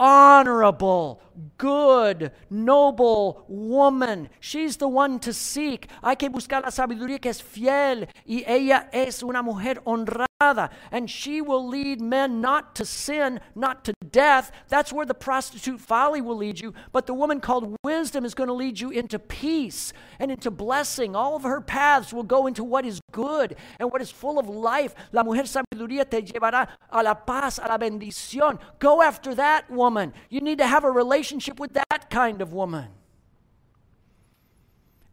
honorable, 0.00 1.20
good, 1.58 2.32
noble 2.48 3.44
woman. 3.48 4.30
She's 4.40 4.78
the 4.78 4.88
one 4.88 5.20
to 5.20 5.32
seek. 5.32 5.88
Hay 6.02 6.16
que 6.16 6.30
buscar 6.30 6.62
la 6.62 6.70
sabiduría 6.70 7.20
que 7.20 7.30
es 7.30 7.40
fiel 7.40 8.08
y 8.26 8.42
ella 8.46 8.88
es 8.92 9.22
una 9.22 9.42
mujer 9.42 9.82
honrada. 9.84 10.70
And 10.90 11.10
she 11.10 11.42
will 11.42 11.68
lead 11.68 12.00
men 12.00 12.40
not 12.40 12.74
to 12.76 12.86
sin, 12.86 13.40
not 13.54 13.84
to 13.84 13.92
death. 14.10 14.50
That's 14.68 14.90
where 14.90 15.04
the 15.04 15.12
prostitute 15.12 15.78
folly 15.80 16.22
will 16.22 16.36
lead 16.36 16.60
you. 16.60 16.72
But 16.92 17.06
the 17.06 17.12
woman 17.12 17.40
called 17.40 17.76
wisdom 17.84 18.24
is 18.24 18.34
going 18.34 18.48
to 18.48 18.54
lead 18.54 18.80
you 18.80 18.88
into 18.88 19.18
peace 19.18 19.92
and 20.18 20.30
into 20.30 20.50
blessing. 20.50 21.14
All 21.14 21.36
of 21.36 21.42
her 21.42 21.60
paths 21.60 22.14
will 22.14 22.22
go 22.22 22.46
into 22.46 22.64
what 22.64 22.86
is 22.86 23.00
good 23.12 23.54
and 23.78 23.92
what 23.92 24.00
is 24.00 24.10
full 24.10 24.38
of 24.38 24.48
life. 24.48 24.94
La 25.12 25.22
mujer 25.22 25.44
sabiduría 25.44 26.08
te 26.08 26.22
llevará 26.22 26.68
a 26.90 27.02
la 27.02 27.12
paz, 27.12 27.58
a 27.58 27.68
la 27.68 27.76
bendición. 27.76 28.58
Go 28.78 29.02
after 29.02 29.34
that 29.34 29.70
woman. 29.70 29.89
You 30.28 30.40
need 30.40 30.58
to 30.58 30.66
have 30.66 30.84
a 30.84 30.90
relationship 30.90 31.58
with 31.60 31.72
that 31.74 32.10
kind 32.10 32.42
of 32.42 32.52
woman. 32.52 32.88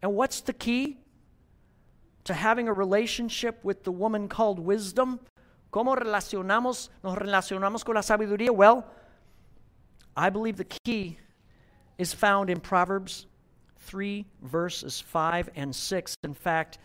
And 0.02 0.14
what's 0.14 0.40
the 0.40 0.52
key? 0.52 0.98
to 2.28 2.34
having 2.34 2.68
a 2.68 2.72
relationship 2.74 3.58
with 3.64 3.84
the 3.84 3.90
woman 3.90 4.28
called 4.28 4.58
wisdom. 4.58 5.18
¿Cómo 5.72 5.96
relacionamos, 5.96 6.90
nos 7.02 7.16
relacionamos 7.16 7.82
con 7.82 7.94
la 7.94 8.02
sabiduría? 8.02 8.50
Well, 8.54 8.84
I 10.14 10.28
believe 10.28 10.58
the 10.58 10.66
key 10.84 11.18
is 11.96 12.12
found 12.12 12.50
in 12.50 12.60
Proverbs 12.60 13.24
3, 13.78 14.26
verses 14.42 15.00
5 15.00 15.48
and 15.56 15.74
6. 15.74 16.16
In 16.22 16.34
fact, 16.34 16.76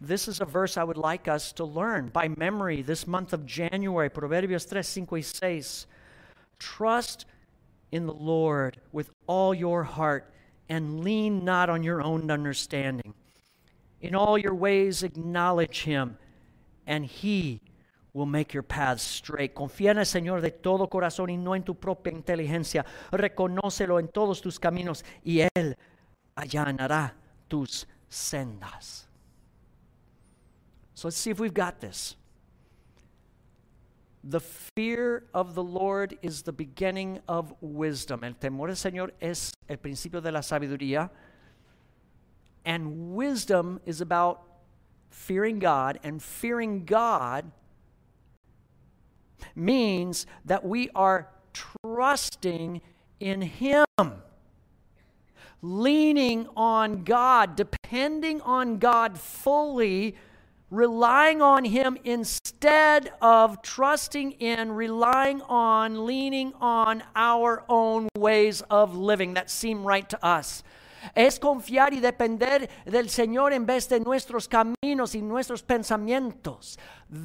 this 0.00 0.28
is 0.28 0.40
a 0.40 0.44
verse 0.44 0.76
I 0.76 0.84
would 0.84 0.96
like 0.96 1.26
us 1.26 1.50
to 1.54 1.64
learn 1.64 2.10
by 2.10 2.28
memory 2.28 2.82
this 2.82 3.04
month 3.04 3.32
of 3.32 3.44
January. 3.44 4.08
Proverbios 4.08 4.66
3, 4.66 4.82
5 4.82 5.10
y 5.10 5.20
6. 5.20 5.86
Trust 6.60 7.26
in 7.92 8.06
the 8.06 8.12
Lord 8.12 8.80
with 8.90 9.10
all 9.26 9.54
your 9.54 9.84
heart 9.84 10.32
and 10.68 11.04
lean 11.04 11.44
not 11.44 11.70
on 11.70 11.82
your 11.82 12.02
own 12.02 12.30
understanding. 12.30 13.14
In 14.00 14.14
all 14.14 14.36
your 14.36 14.54
ways, 14.54 15.02
acknowledge 15.02 15.82
him, 15.84 16.16
and 16.86 17.06
he 17.06 17.60
will 18.14 18.26
make 18.26 18.52
your 18.52 18.62
paths 18.62 19.02
straight. 19.02 19.54
Confía 19.54 19.90
en 19.90 19.98
el 19.98 20.04
Señor 20.04 20.40
de 20.40 20.50
todo 20.50 20.88
corazón 20.88 21.30
y 21.30 21.36
no 21.36 21.54
en 21.54 21.62
tu 21.62 21.74
propia 21.74 22.12
inteligencia. 22.12 22.84
Reconócelo 23.10 24.00
en 24.00 24.08
todos 24.08 24.40
tus 24.40 24.58
caminos 24.58 25.04
y 25.24 25.40
Él 25.54 25.76
allanará 26.34 27.14
tus 27.48 27.86
sendas. 28.08 29.08
So 30.94 31.08
let's 31.08 31.16
see 31.16 31.30
if 31.30 31.40
we've 31.40 31.54
got 31.54 31.80
this. 31.80 32.16
The 34.24 34.40
fear 34.40 35.24
of 35.34 35.54
the 35.54 35.62
Lord 35.62 36.16
is 36.22 36.42
the 36.42 36.52
beginning 36.52 37.20
of 37.26 37.54
wisdom. 37.60 38.22
El 38.22 38.34
temor 38.34 38.68
del 38.68 38.76
Señor 38.76 39.10
es 39.20 39.52
el 39.68 39.78
principio 39.78 40.20
de 40.20 40.30
la 40.30 40.40
sabiduría. 40.40 41.10
And 42.64 43.14
wisdom 43.14 43.80
is 43.84 44.00
about 44.00 44.42
fearing 45.10 45.58
God, 45.58 45.98
and 46.04 46.22
fearing 46.22 46.84
God 46.84 47.50
means 49.56 50.26
that 50.44 50.64
we 50.64 50.88
are 50.94 51.28
trusting 51.52 52.80
in 53.18 53.42
Him, 53.42 53.84
leaning 55.60 56.48
on 56.56 57.02
God, 57.02 57.56
depending 57.56 58.40
on 58.42 58.78
God 58.78 59.18
fully, 59.18 60.16
relying 60.72 61.42
on 61.42 61.64
Him 61.64 61.98
instead 62.02 63.12
of 63.20 63.60
trusting 63.62 64.32
in, 64.32 64.72
relying 64.72 65.42
on, 65.42 66.06
leaning 66.06 66.54
on 66.60 67.02
our 67.14 67.62
own 67.68 68.08
ways 68.16 68.62
of 68.70 68.96
living 68.96 69.34
that 69.34 69.50
seem 69.50 69.84
right 69.84 70.08
to 70.08 70.24
us. 70.24 70.62
Es 71.16 71.38
confiar 71.38 71.92
y 71.92 72.00
depender 72.00 72.68
del 72.86 73.06
Señor 73.06 73.52
en 73.52 73.66
vez 73.66 73.88
de 73.88 73.98
nuestros 74.00 74.48
caminos 74.48 75.14
y 75.14 75.20
nuestros 75.20 75.60
pensamientos. 75.60 76.76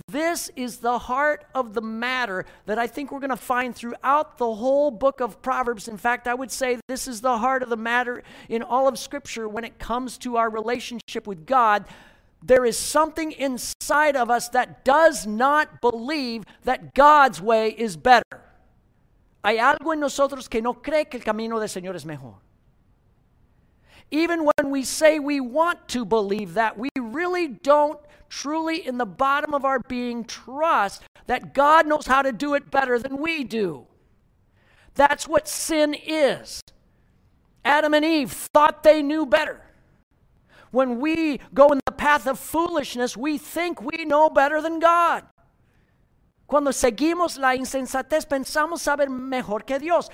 This 0.07 0.49
is 0.55 0.77
the 0.77 0.97
heart 0.97 1.45
of 1.53 1.73
the 1.73 1.81
matter 1.81 2.45
that 2.65 2.79
I 2.79 2.87
think 2.87 3.11
we're 3.11 3.19
going 3.19 3.29
to 3.29 3.37
find 3.37 3.75
throughout 3.75 4.39
the 4.39 4.55
whole 4.55 4.89
book 4.89 5.21
of 5.21 5.41
Proverbs. 5.41 5.87
In 5.87 5.97
fact, 5.97 6.27
I 6.27 6.33
would 6.33 6.51
say 6.51 6.79
this 6.87 7.07
is 7.07 7.21
the 7.21 7.37
heart 7.37 7.61
of 7.61 7.69
the 7.69 7.77
matter 7.77 8.23
in 8.49 8.63
all 8.63 8.87
of 8.87 8.97
Scripture 8.97 9.47
when 9.47 9.63
it 9.63 9.77
comes 9.77 10.17
to 10.19 10.37
our 10.37 10.49
relationship 10.49 11.27
with 11.27 11.45
God. 11.45 11.85
There 12.41 12.65
is 12.65 12.77
something 12.77 13.31
inside 13.31 14.15
of 14.15 14.29
us 14.29 14.49
that 14.49 14.85
does 14.85 15.25
not 15.25 15.81
believe 15.81 16.43
that 16.63 16.93
God's 16.93 17.41
way 17.41 17.69
is 17.69 17.97
better. 17.97 18.23
Hay 19.43 19.57
algo 19.57 19.93
en 19.93 19.99
nosotros 19.99 20.47
que 20.49 20.61
no 20.61 20.73
cree 20.73 21.05
que 21.05 21.19
el 21.19 21.23
camino 21.23 21.59
del 21.59 21.69
Señor 21.69 21.95
es 21.95 22.05
mejor. 22.05 22.35
Even 24.11 24.45
when 24.45 24.71
we 24.71 24.83
say 24.83 25.19
we 25.19 25.39
want 25.39 25.87
to 25.89 26.05
believe 26.05 26.53
that, 26.53 26.77
we 26.77 26.89
really 26.97 27.47
don't 27.47 27.99
truly, 28.29 28.85
in 28.85 28.97
the 28.97 29.05
bottom 29.05 29.53
of 29.53 29.65
our 29.65 29.79
being, 29.79 30.23
trust 30.23 31.03
that 31.27 31.53
God 31.53 31.87
knows 31.87 32.07
how 32.07 32.21
to 32.21 32.31
do 32.31 32.53
it 32.53 32.71
better 32.71 32.99
than 32.99 33.17
we 33.17 33.43
do. 33.43 33.85
That's 34.95 35.27
what 35.27 35.47
sin 35.47 35.93
is. 35.93 36.61
Adam 37.63 37.93
and 37.93 38.05
Eve 38.05 38.31
thought 38.31 38.83
they 38.83 39.01
knew 39.01 39.25
better. 39.25 39.61
When 40.71 40.99
we 40.99 41.39
go 41.53 41.71
in 41.71 41.79
the 41.85 41.91
path 41.91 42.27
of 42.27 42.39
foolishness, 42.39 43.15
we 43.15 43.37
think 43.37 43.81
we 43.81 44.05
know 44.05 44.29
better 44.29 44.61
than 44.61 44.79
God. 44.79 45.23
Cuando 46.47 46.71
seguimos 46.71 47.37
la 47.37 47.55
insensatez, 47.55 48.25
pensamos 48.25 48.79
saber 48.79 49.09
mejor 49.09 49.59
que 49.65 49.79
Dios. 49.79 50.09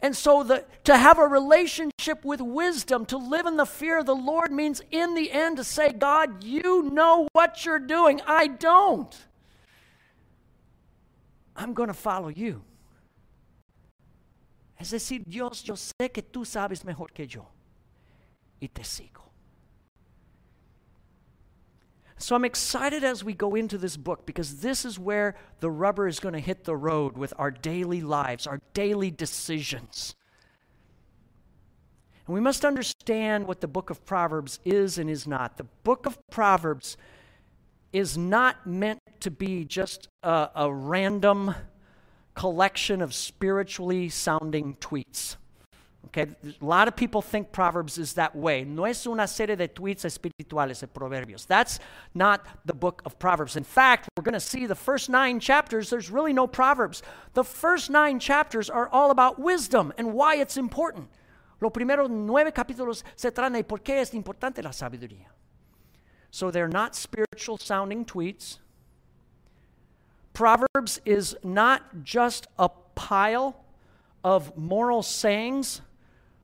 And 0.00 0.16
so 0.16 0.42
the, 0.42 0.64
to 0.84 0.96
have 0.96 1.18
a 1.18 1.26
relationship 1.26 2.24
with 2.24 2.40
wisdom, 2.40 3.04
to 3.06 3.16
live 3.16 3.46
in 3.46 3.56
the 3.56 3.66
fear 3.66 3.98
of 3.98 4.06
the 4.06 4.14
Lord 4.14 4.52
means 4.52 4.80
in 4.90 5.14
the 5.14 5.32
end 5.32 5.56
to 5.56 5.64
say, 5.64 5.92
God, 5.92 6.44
you 6.44 6.90
know 6.90 7.28
what 7.32 7.64
you're 7.64 7.80
doing. 7.80 8.20
I 8.26 8.46
don't. 8.46 9.14
I'm 11.56 11.74
going 11.74 11.88
to 11.88 11.94
follow 11.94 12.28
you. 12.28 12.62
Es 14.78 14.92
decir, 14.92 15.24
Dios, 15.28 15.62
yo 15.62 15.74
sé 15.74 16.12
que 16.12 16.22
tú 16.22 16.44
sabes 16.44 16.84
mejor 16.84 17.08
que 17.12 17.26
yo. 17.26 17.46
Y 18.60 18.68
te 18.68 18.82
sigo. 18.82 19.27
So 22.18 22.34
I'm 22.34 22.44
excited 22.44 23.04
as 23.04 23.22
we 23.22 23.32
go 23.32 23.54
into 23.54 23.78
this 23.78 23.96
book 23.96 24.26
because 24.26 24.60
this 24.60 24.84
is 24.84 24.98
where 24.98 25.36
the 25.60 25.70
rubber 25.70 26.08
is 26.08 26.18
going 26.18 26.34
to 26.34 26.40
hit 26.40 26.64
the 26.64 26.76
road 26.76 27.16
with 27.16 27.32
our 27.38 27.52
daily 27.52 28.00
lives, 28.00 28.46
our 28.46 28.60
daily 28.74 29.12
decisions. 29.12 30.16
And 32.26 32.34
we 32.34 32.40
must 32.40 32.64
understand 32.64 33.46
what 33.46 33.60
the 33.60 33.68
book 33.68 33.88
of 33.88 34.04
Proverbs 34.04 34.58
is 34.64 34.98
and 34.98 35.08
is 35.08 35.26
not. 35.26 35.56
The 35.56 35.64
book 35.84 36.06
of 36.06 36.18
Proverbs 36.28 36.96
is 37.92 38.18
not 38.18 38.66
meant 38.66 39.00
to 39.20 39.30
be 39.30 39.64
just 39.64 40.08
a, 40.22 40.50
a 40.56 40.72
random 40.72 41.54
collection 42.34 43.00
of 43.00 43.14
spiritually 43.14 44.08
sounding 44.08 44.76
tweets. 44.80 45.36
Okay, 46.06 46.26
a 46.44 46.64
lot 46.64 46.88
of 46.88 46.96
people 46.96 47.20
think 47.20 47.52
Proverbs 47.52 47.98
is 47.98 48.14
that 48.14 48.34
way. 48.34 48.64
No 48.64 48.84
es 48.84 49.06
una 49.06 49.26
serie 49.26 49.56
de 49.56 49.68
tweets 49.68 50.04
espirituales, 50.04 50.80
de 50.80 50.86
proverbios. 50.86 51.46
That's 51.46 51.80
not 52.14 52.46
the 52.64 52.72
book 52.72 53.02
of 53.04 53.18
Proverbs. 53.18 53.56
In 53.56 53.64
fact, 53.64 54.08
we're 54.16 54.22
going 54.22 54.32
to 54.32 54.40
see 54.40 54.64
the 54.64 54.74
first 54.74 55.10
nine 55.10 55.38
chapters, 55.38 55.90
there's 55.90 56.10
really 56.10 56.32
no 56.32 56.46
Proverbs. 56.46 57.02
The 57.34 57.44
first 57.44 57.90
nine 57.90 58.20
chapters 58.20 58.70
are 58.70 58.88
all 58.88 59.10
about 59.10 59.38
wisdom 59.38 59.92
and 59.98 60.14
why 60.14 60.36
it's 60.36 60.56
important. 60.56 61.08
Los 61.60 61.72
primeros 61.72 62.08
nueve 62.08 62.52
capítulos 62.52 63.02
se 63.16 63.30
tratan 63.30 63.54
de 63.54 63.64
por 63.64 63.78
qué 63.78 64.00
es 64.00 64.14
importante 64.14 64.62
la 64.62 64.70
sabiduría. 64.70 65.26
So 66.30 66.50
they're 66.50 66.68
not 66.68 66.94
spiritual 66.94 67.58
sounding 67.58 68.04
tweets. 68.04 68.58
Proverbs 70.32 71.00
is 71.04 71.36
not 71.42 72.04
just 72.04 72.46
a 72.58 72.68
pile 72.94 73.56
of 74.22 74.56
moral 74.56 75.02
sayings 75.02 75.80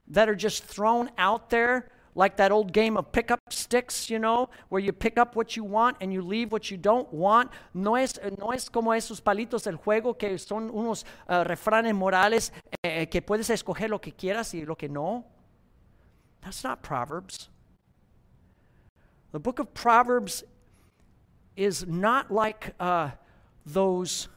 that 0.07 0.29
are 0.29 0.35
just 0.35 0.63
thrown 0.63 1.09
out 1.17 1.49
there 1.49 1.89
like 2.15 2.37
that 2.37 2.51
old 2.51 2.71
game 2.71 2.95
of 2.95 3.11
pick 3.11 3.29
up 3.29 3.39
sticks, 3.49 4.09
you 4.09 4.17
know, 4.17 4.49
where 4.69 4.81
you 4.81 4.93
pick 4.93 5.17
up 5.17 5.35
what 5.35 5.57
you 5.57 5.63
want 5.63 5.97
and 5.99 6.13
you 6.13 6.21
leave 6.21 6.51
what 6.51 6.71
you 6.71 6.77
don't 6.77 7.11
want. 7.13 7.51
No 7.73 7.95
es, 7.95 8.17
no 8.39 8.51
es 8.51 8.69
como 8.69 8.91
esos 8.91 9.21
palitos 9.21 9.63
del 9.63 9.75
juego 9.75 10.17
que 10.17 10.37
son 10.37 10.69
unos 10.69 11.03
uh, 11.27 11.43
refranes 11.43 11.93
morales 11.93 12.51
eh, 12.83 13.05
que 13.07 13.21
puedes 13.21 13.49
escoger 13.49 13.89
lo 13.89 13.99
que 13.99 14.13
quieras 14.13 14.53
y 14.53 14.65
lo 14.65 14.75
que 14.75 14.87
no. 14.87 15.25
That's 16.41 16.63
not 16.63 16.81
Proverbs. 16.81 17.49
The 19.31 19.39
book 19.39 19.59
of 19.59 19.73
Proverbs 19.73 20.43
is 21.57 21.85
not 21.85 22.31
like 22.31 22.73
uh, 22.79 23.11
those 23.65 24.29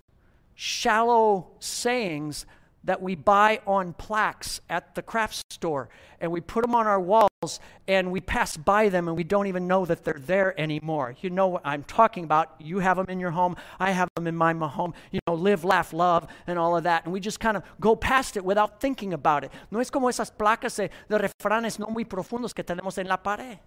shallow 0.57 1.51
sayings 1.61 2.47
that 2.85 3.03
we 3.03 3.15
buy 3.15 3.61
on 3.67 3.93
plaques 3.93 4.61
at 4.71 4.95
the 4.95 5.03
craft 5.03 5.43
store 5.53 5.89
and 6.21 6.31
we 6.31 6.41
put 6.41 6.63
them 6.63 6.75
on 6.75 6.87
our 6.87 7.01
walls 7.01 7.61
and 7.87 8.11
we 8.11 8.21
pass 8.21 8.57
by 8.57 8.89
them 8.89 9.09
and 9.09 9.17
we 9.17 9.25
don't 9.25 9.47
even 9.47 9.67
know 9.67 9.85
that 9.85 10.05
they're 10.05 10.15
there 10.19 10.59
anymore. 10.59 11.15
You 11.21 11.31
know 11.31 11.49
what 11.49 11.63
I'm 11.65 11.85
talking 11.85 12.25
about. 12.25 12.55
You 12.59 12.79
have 12.79 12.97
them 12.97 13.07
in 13.09 13.21
your 13.21 13.31
home, 13.31 13.57
I 13.79 13.91
have 13.91 14.09
them 14.17 14.27
in 14.27 14.37
my 14.37 14.53
home. 14.55 14.95
You 15.11 15.21
know, 15.27 15.35
live, 15.35 15.65
laugh, 15.65 15.93
love, 15.93 16.27
and 16.47 16.59
all 16.59 16.77
of 16.77 16.85
that. 16.85 17.05
And 17.05 17.13
we 17.13 17.21
just 17.21 17.41
kind 17.41 17.57
of 17.57 17.63
go 17.81 17.95
past 17.97 18.37
it 18.37 18.45
without 18.45 18.81
thinking 18.81 19.13
about 19.13 19.45
it. 19.45 19.53
No 19.71 19.81
es 19.81 19.91
como 19.91 20.09
esas 20.09 20.31
placas 20.31 20.77
de, 20.77 20.91
refranes 21.11 21.79
no 21.79 21.87
muy 21.87 22.05
profundos 22.05 22.55
que 22.55 22.65
tenemos 22.65 22.99
en 22.99 23.07
la 23.07 23.17
pared. 23.17 23.59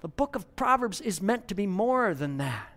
The 0.00 0.08
book 0.08 0.34
of 0.34 0.56
Proverbs 0.56 1.00
is 1.00 1.20
meant 1.20 1.48
to 1.48 1.54
be 1.54 1.66
more 1.66 2.14
than 2.14 2.38
that. 2.38 2.68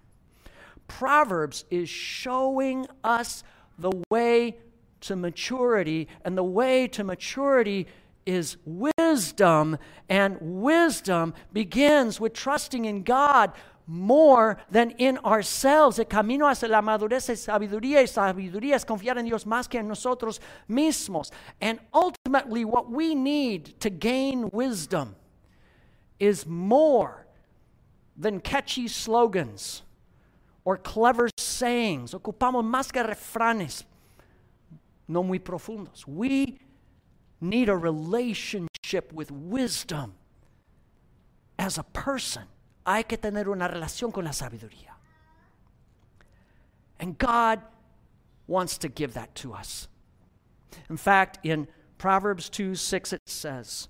Proverbs 0.87 1.63
is 1.69 1.89
showing 1.89 2.85
us 3.03 3.43
the 3.77 3.91
way 4.09 4.57
to 5.03 5.15
maturity, 5.15 6.07
and 6.25 6.37
the 6.37 6.43
way 6.43 6.87
to 6.89 7.03
maturity 7.03 7.87
is 8.25 8.57
wisdom, 8.65 9.77
and 10.09 10.37
wisdom 10.41 11.33
begins 11.51 12.19
with 12.19 12.33
trusting 12.33 12.85
in 12.85 13.03
God 13.03 13.51
more 13.85 14.57
than 14.71 14.91
in 14.91 15.17
ourselves. 15.19 15.99
El 15.99 16.05
camino 16.05 16.47
hacia 16.47 16.69
la 16.69 16.81
madurez 16.81 17.29
es 17.29 17.45
sabiduría, 17.45 17.99
y 17.99 18.07
sabiduría 18.07 18.75
es 18.75 18.85
confiar 18.85 19.17
en 19.17 19.25
Dios 19.25 19.45
más 19.45 19.69
que 19.69 19.79
en 19.79 19.87
nosotros 19.87 20.39
mismos. 20.69 21.31
And 21.59 21.79
ultimately, 21.93 22.63
what 22.63 22.89
we 22.89 23.13
need 23.13 23.79
to 23.81 23.89
gain 23.89 24.49
wisdom 24.51 25.15
is 26.19 26.45
more 26.45 27.27
than 28.15 28.39
catchy 28.39 28.87
slogans 28.87 29.81
or 30.63 30.77
clever 30.77 31.29
sayings. 31.37 32.13
Ocupamos 32.13 32.63
más 32.63 32.91
que 32.91 33.03
refranes 33.03 33.83
no 35.07 35.23
muy 35.23 35.39
profundos. 35.39 36.07
We 36.07 36.59
need 37.41 37.69
a 37.69 37.75
relationship 37.75 39.11
with 39.11 39.31
wisdom 39.31 40.13
as 41.59 41.77
a 41.77 41.83
person. 41.83 42.43
Hay 42.85 43.03
que 43.03 43.17
tener 43.17 43.47
una 43.47 43.67
relación 43.67 44.11
con 44.11 44.25
la 44.25 44.31
sabiduría. 44.31 44.93
And 46.99 47.17
God 47.17 47.61
wants 48.47 48.77
to 48.79 48.89
give 48.89 49.13
that 49.13 49.35
to 49.35 49.53
us. 49.53 49.87
In 50.89 50.97
fact, 50.97 51.39
in 51.43 51.67
Proverbs 51.97 52.49
2 52.49 52.75
6, 52.75 53.13
it 53.13 53.21
says, 53.25 53.87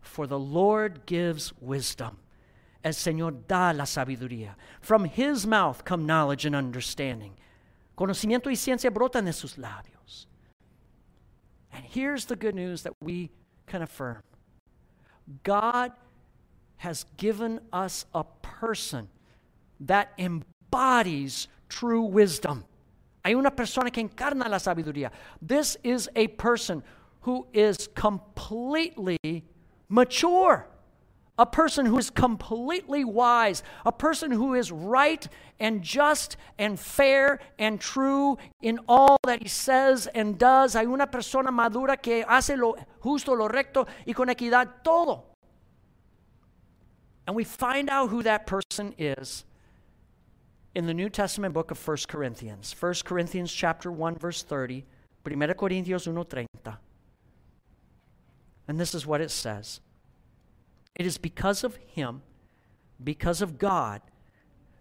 For 0.00 0.26
the 0.26 0.38
Lord 0.38 1.06
gives 1.06 1.52
wisdom. 1.60 2.18
El 2.84 2.92
Señor 2.92 3.46
da 3.48 3.72
la 3.72 3.84
sabiduría. 3.84 4.54
From 4.80 5.04
his 5.04 5.46
mouth 5.46 5.84
come 5.84 6.06
knowledge 6.06 6.44
and 6.44 6.54
understanding. 6.54 7.32
Conocimiento 7.96 8.46
y 8.46 8.54
ciencia 8.54 8.90
brotan 8.90 9.24
de 9.24 9.32
sus 9.32 9.56
labios. 9.56 9.95
And 11.76 11.84
here's 11.84 12.24
the 12.24 12.36
good 12.36 12.54
news 12.54 12.82
that 12.84 12.94
we 13.02 13.30
can 13.66 13.82
affirm 13.82 14.22
God 15.42 15.92
has 16.78 17.04
given 17.18 17.60
us 17.70 18.06
a 18.14 18.24
person 18.40 19.08
that 19.80 20.12
embodies 20.16 21.48
true 21.68 22.02
wisdom. 22.02 22.64
Hay 23.24 23.34
una 23.34 23.50
persona 23.50 23.90
que 23.90 24.02
encarna 24.02 24.48
la 24.48 24.56
sabiduría. 24.56 25.10
This 25.42 25.76
is 25.82 26.08
a 26.16 26.28
person 26.28 26.82
who 27.22 27.46
is 27.52 27.88
completely 27.94 29.44
mature 29.90 30.66
a 31.38 31.46
person 31.46 31.86
who 31.86 31.98
is 31.98 32.10
completely 32.10 33.04
wise, 33.04 33.62
a 33.84 33.92
person 33.92 34.30
who 34.30 34.54
is 34.54 34.72
right 34.72 35.28
and 35.60 35.82
just 35.82 36.36
and 36.58 36.80
fair 36.80 37.40
and 37.58 37.80
true 37.80 38.38
in 38.62 38.78
all 38.88 39.18
that 39.24 39.42
he 39.42 39.48
says 39.48 40.06
and 40.14 40.38
does. 40.38 40.74
Hay 40.74 40.86
una 40.86 41.06
persona 41.06 41.50
madura 41.52 41.96
que 41.96 42.24
hace 42.26 42.56
lo 42.56 42.76
justo, 43.00 43.34
lo 43.34 43.48
recto 43.48 43.86
y 44.06 44.12
con 44.12 44.28
equidad 44.28 44.82
todo. 44.82 45.24
And 47.26 47.34
we 47.34 47.44
find 47.44 47.90
out 47.90 48.10
who 48.10 48.22
that 48.22 48.46
person 48.46 48.94
is 48.96 49.44
in 50.74 50.86
the 50.86 50.94
New 50.94 51.10
Testament 51.10 51.52
book 51.52 51.70
of 51.70 51.88
1 51.88 51.96
Corinthians. 52.08 52.74
1 52.78 52.94
Corinthians 53.04 53.52
chapter 53.52 53.90
1 53.90 54.16
verse 54.16 54.42
30, 54.42 54.84
1 55.24 55.54
Corintios 55.54 56.06
1:30. 56.06 56.78
And 58.68 58.80
this 58.80 58.94
is 58.94 59.06
what 59.06 59.20
it 59.20 59.30
says. 59.30 59.80
It 60.96 61.06
is 61.06 61.18
because 61.18 61.62
of 61.62 61.76
Him, 61.76 62.22
because 63.02 63.42
of 63.42 63.58
God, 63.58 64.00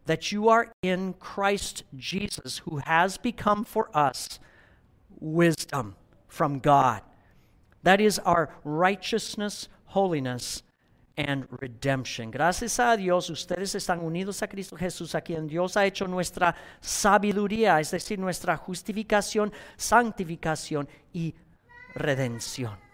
that 0.06 0.32
you 0.32 0.50
are 0.50 0.72
in 0.82 1.14
Christ 1.14 1.84
Jesus, 1.96 2.60
who 2.60 2.78
has 2.86 3.18
become 3.18 3.66
for 3.66 3.90
us 3.94 4.40
wisdom 5.20 5.96
from 6.28 6.60
God. 6.60 7.02
That 7.84 8.00
is 8.00 8.18
our 8.20 8.50
righteousness, 8.64 9.68
holiness, 9.86 10.64
and 11.18 11.48
redemption. 11.62 12.32
Gracias 12.32 12.80
a 12.80 12.98
Dios, 12.98 13.30
ustedes 13.30 13.76
están 13.76 14.02
unidos 14.02 14.42
a 14.42 14.48
Cristo 14.48 14.76
Jesús, 14.76 15.16
a 15.16 15.22
quien 15.22 15.48
Dios 15.48 15.78
ha 15.78 15.86
hecho 15.86 16.08
nuestra 16.08 16.56
sabiduría, 16.82 17.80
es 17.80 17.92
decir, 17.92 18.20
nuestra 18.20 18.58
justificación, 18.58 19.52
santificación 19.78 20.88
y 21.14 21.34
redención. 21.94 22.85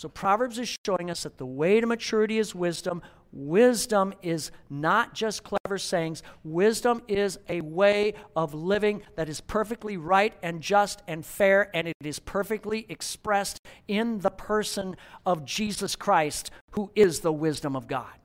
So, 0.00 0.08
Proverbs 0.08 0.58
is 0.58 0.78
showing 0.86 1.10
us 1.10 1.24
that 1.24 1.36
the 1.36 1.44
way 1.44 1.78
to 1.78 1.86
maturity 1.86 2.38
is 2.38 2.54
wisdom. 2.54 3.02
Wisdom 3.32 4.14
is 4.22 4.50
not 4.70 5.12
just 5.12 5.44
clever 5.44 5.76
sayings, 5.76 6.22
wisdom 6.42 7.02
is 7.06 7.38
a 7.50 7.60
way 7.60 8.14
of 8.34 8.54
living 8.54 9.02
that 9.16 9.28
is 9.28 9.42
perfectly 9.42 9.98
right 9.98 10.32
and 10.42 10.62
just 10.62 11.02
and 11.06 11.26
fair, 11.26 11.68
and 11.76 11.86
it 11.86 11.94
is 12.02 12.18
perfectly 12.18 12.86
expressed 12.88 13.60
in 13.88 14.20
the 14.20 14.30
person 14.30 14.96
of 15.26 15.44
Jesus 15.44 15.96
Christ, 15.96 16.50
who 16.70 16.90
is 16.94 17.20
the 17.20 17.30
wisdom 17.30 17.76
of 17.76 17.86
God. 17.86 18.16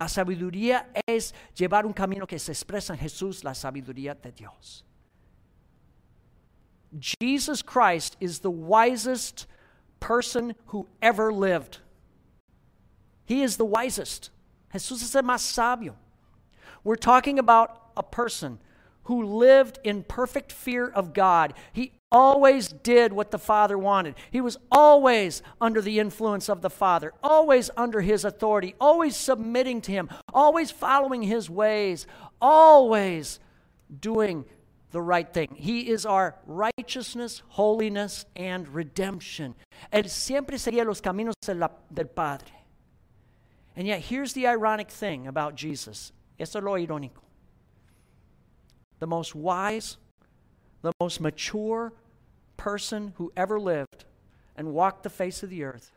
La 0.00 0.06
sabiduría 0.06 0.86
es 1.06 1.32
llevar 1.54 1.84
un 1.84 1.92
camino 1.92 2.26
que 2.26 2.40
se 2.40 2.50
expresa 2.50 2.90
en 2.90 2.98
Jesús, 2.98 3.44
la 3.44 3.52
sabiduría 3.52 4.20
de 4.20 4.32
Dios. 4.32 4.82
Jesus 6.98 7.62
Christ 7.62 8.16
is 8.18 8.40
the 8.40 8.50
wisest 8.50 9.46
person 10.00 10.54
who 10.66 10.86
ever 11.00 11.32
lived. 11.32 11.78
He 13.24 13.42
is 13.42 13.56
the 13.56 13.64
wisest. 13.64 14.30
Jesús 14.72 15.02
es 15.02 15.14
el 15.14 15.22
más 15.22 15.40
sabio. 15.40 15.96
We're 16.82 16.96
talking 16.96 17.38
about 17.38 17.80
a 17.96 18.02
person 18.02 18.58
who 19.04 19.24
lived 19.24 19.78
in 19.84 20.02
perfect 20.02 20.52
fear 20.52 20.88
of 20.88 21.12
God. 21.12 21.54
He 21.72 21.92
always 22.10 22.68
did 22.68 23.12
what 23.12 23.30
the 23.30 23.38
Father 23.38 23.76
wanted. 23.76 24.14
He 24.30 24.40
was 24.40 24.56
always 24.70 25.42
under 25.60 25.80
the 25.80 25.98
influence 25.98 26.48
of 26.48 26.62
the 26.62 26.70
Father, 26.70 27.12
always 27.22 27.70
under 27.76 28.00
His 28.00 28.24
authority, 28.24 28.74
always 28.80 29.16
submitting 29.16 29.80
to 29.82 29.92
Him, 29.92 30.08
always 30.32 30.70
following 30.70 31.22
His 31.22 31.50
ways, 31.50 32.06
always 32.40 33.40
doing 34.00 34.44
the 34.94 35.02
right 35.02 35.30
thing. 35.30 35.48
He 35.56 35.90
is 35.90 36.06
our 36.06 36.36
righteousness, 36.46 37.42
holiness, 37.48 38.26
and 38.36 38.68
redemption. 38.68 39.56
Él 39.92 40.08
siempre 40.08 40.56
seguía 40.56 40.86
los 40.86 41.00
caminos 41.00 41.34
del 41.92 42.06
Padre. 42.06 42.52
And 43.74 43.88
yet, 43.88 44.02
here's 44.02 44.34
the 44.34 44.46
ironic 44.46 44.88
thing 44.88 45.26
about 45.26 45.56
Jesus. 45.56 46.12
Esto 46.38 46.60
es 46.60 46.64
lo 46.64 46.74
irónico. 46.74 47.22
The 49.00 49.08
most 49.08 49.34
wise, 49.34 49.96
the 50.82 50.92
most 51.00 51.20
mature 51.20 51.92
person 52.56 53.14
who 53.16 53.32
ever 53.36 53.58
lived 53.58 54.04
and 54.56 54.72
walked 54.72 55.02
the 55.02 55.10
face 55.10 55.42
of 55.42 55.50
the 55.50 55.64
earth 55.64 55.90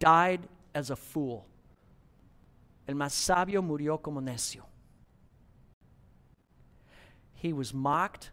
died 0.00 0.48
as 0.74 0.88
a 0.88 0.96
fool. 0.96 1.44
El 2.88 2.94
más 2.94 3.12
sabio 3.12 3.60
murió 3.60 4.02
como 4.02 4.22
necio. 4.22 4.62
He 7.44 7.52
was 7.52 7.74
mocked 7.74 8.30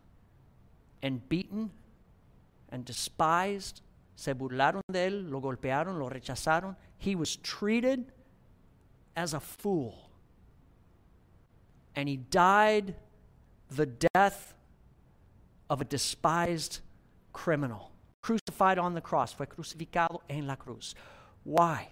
and 1.02 1.28
beaten 1.28 1.72
and 2.70 2.86
despised. 2.86 3.82
Se 4.16 4.34
burlaron 4.34 4.82
de 4.92 5.10
él, 5.10 5.30
lo 5.30 5.42
golpearon, 5.42 6.00
lo 6.00 6.10
rechazaron. 6.10 6.76
He 6.98 7.16
was 7.16 7.36
treated 7.36 8.12
as 9.16 9.34
a 9.34 9.40
fool. 9.40 10.12
and 11.96 12.08
he 12.08 12.18
died 12.18 12.96
the 13.70 13.86
death 13.86 14.54
of 15.70 15.82
a 15.82 15.86
despised 15.86 16.80
criminal, 17.34 17.92
crucified 18.22 18.78
on 18.78 18.94
the 18.94 19.02
cross. 19.02 19.34
Fue 19.34 19.46
crucificado 19.46 20.22
en 20.30 20.48
la 20.48 20.56
cruz. 20.56 20.96
Why? 21.44 21.90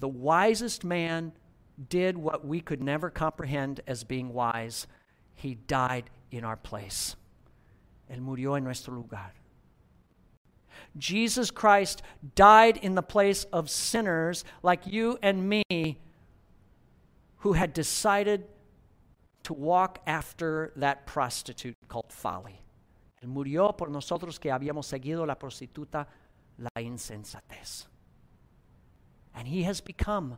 The 0.00 0.08
wisest 0.08 0.84
man 0.84 1.32
did 1.88 2.16
what 2.16 2.46
we 2.46 2.60
could 2.60 2.82
never 2.82 3.10
comprehend 3.10 3.80
as 3.86 4.04
being 4.04 4.32
wise. 4.32 4.86
He 5.38 5.54
died 5.54 6.10
in 6.32 6.44
our 6.44 6.56
place. 6.56 7.14
Él 8.12 8.20
murió 8.20 8.56
en 8.56 8.64
nuestro 8.64 8.92
lugar. 8.92 9.32
Jesus 10.96 11.52
Christ 11.52 12.02
died 12.34 12.76
in 12.76 12.96
the 12.96 13.02
place 13.02 13.44
of 13.52 13.70
sinners 13.70 14.44
like 14.64 14.84
you 14.84 15.16
and 15.22 15.48
me 15.48 15.98
who 17.38 17.52
had 17.52 17.72
decided 17.72 18.46
to 19.44 19.52
walk 19.52 20.00
after 20.08 20.72
that 20.74 21.06
prostitute 21.06 21.76
called 21.86 22.10
folly. 22.12 22.60
Él 23.22 23.28
murió 23.32 23.76
por 23.76 23.90
nosotros 23.90 24.40
que 24.40 24.50
habíamos 24.50 24.86
seguido 24.86 25.24
la 25.24 25.36
prostituta, 25.36 26.06
la 26.58 26.82
insensatez. 26.82 27.86
And 29.36 29.46
he 29.46 29.62
has 29.62 29.80
become 29.80 30.36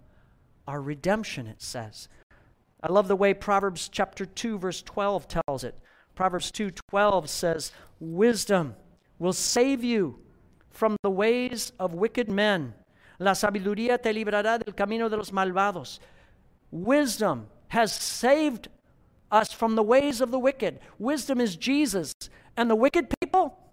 our 0.68 0.82
redemption, 0.82 1.46
it 1.46 1.62
says. 1.62 2.08
I 2.82 2.90
love 2.90 3.08
the 3.08 3.16
way 3.16 3.34
Proverbs 3.34 3.88
chapter 3.88 4.24
2 4.24 4.58
verse 4.58 4.82
12 4.82 5.28
tells 5.28 5.64
it. 5.64 5.78
Proverbs 6.14 6.50
2:12 6.50 7.28
says, 7.28 7.72
"Wisdom 7.98 8.76
will 9.18 9.32
save 9.32 9.82
you 9.84 10.18
from 10.70 10.96
the 11.02 11.10
ways 11.10 11.72
of 11.78 11.94
wicked 11.94 12.30
men. 12.30 12.74
La 13.18 13.32
sabiduría 13.32 14.00
te 14.00 14.12
librará 14.12 14.62
del 14.62 14.74
camino 14.74 15.08
de 15.08 15.16
los 15.16 15.30
malvados." 15.30 15.98
Wisdom 16.70 17.48
has 17.68 17.92
saved 17.92 18.68
us 19.30 19.52
from 19.52 19.76
the 19.76 19.82
ways 19.82 20.20
of 20.20 20.30
the 20.30 20.38
wicked. 20.38 20.80
Wisdom 20.98 21.40
is 21.40 21.56
Jesus, 21.56 22.12
and 22.56 22.70
the 22.70 22.76
wicked 22.76 23.12
people 23.20 23.69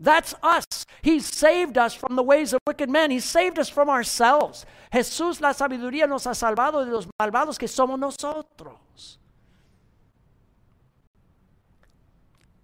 that's 0.00 0.34
us. 0.42 0.64
He 1.02 1.20
saved 1.20 1.78
us 1.78 1.94
from 1.94 2.16
the 2.16 2.22
ways 2.22 2.52
of 2.52 2.60
wicked 2.66 2.90
men. 2.90 3.10
He 3.10 3.20
saved 3.20 3.58
us 3.58 3.68
from 3.68 3.88
ourselves. 3.88 4.66
Jesús, 4.92 5.40
la 5.40 5.52
sabiduría, 5.52 6.08
nos 6.08 6.24
ha 6.24 6.34
salvado 6.34 6.84
de 6.84 6.92
los 6.92 7.06
malvados 7.20 7.58
que 7.58 7.68
somos 7.68 7.98
nosotros. 7.98 9.18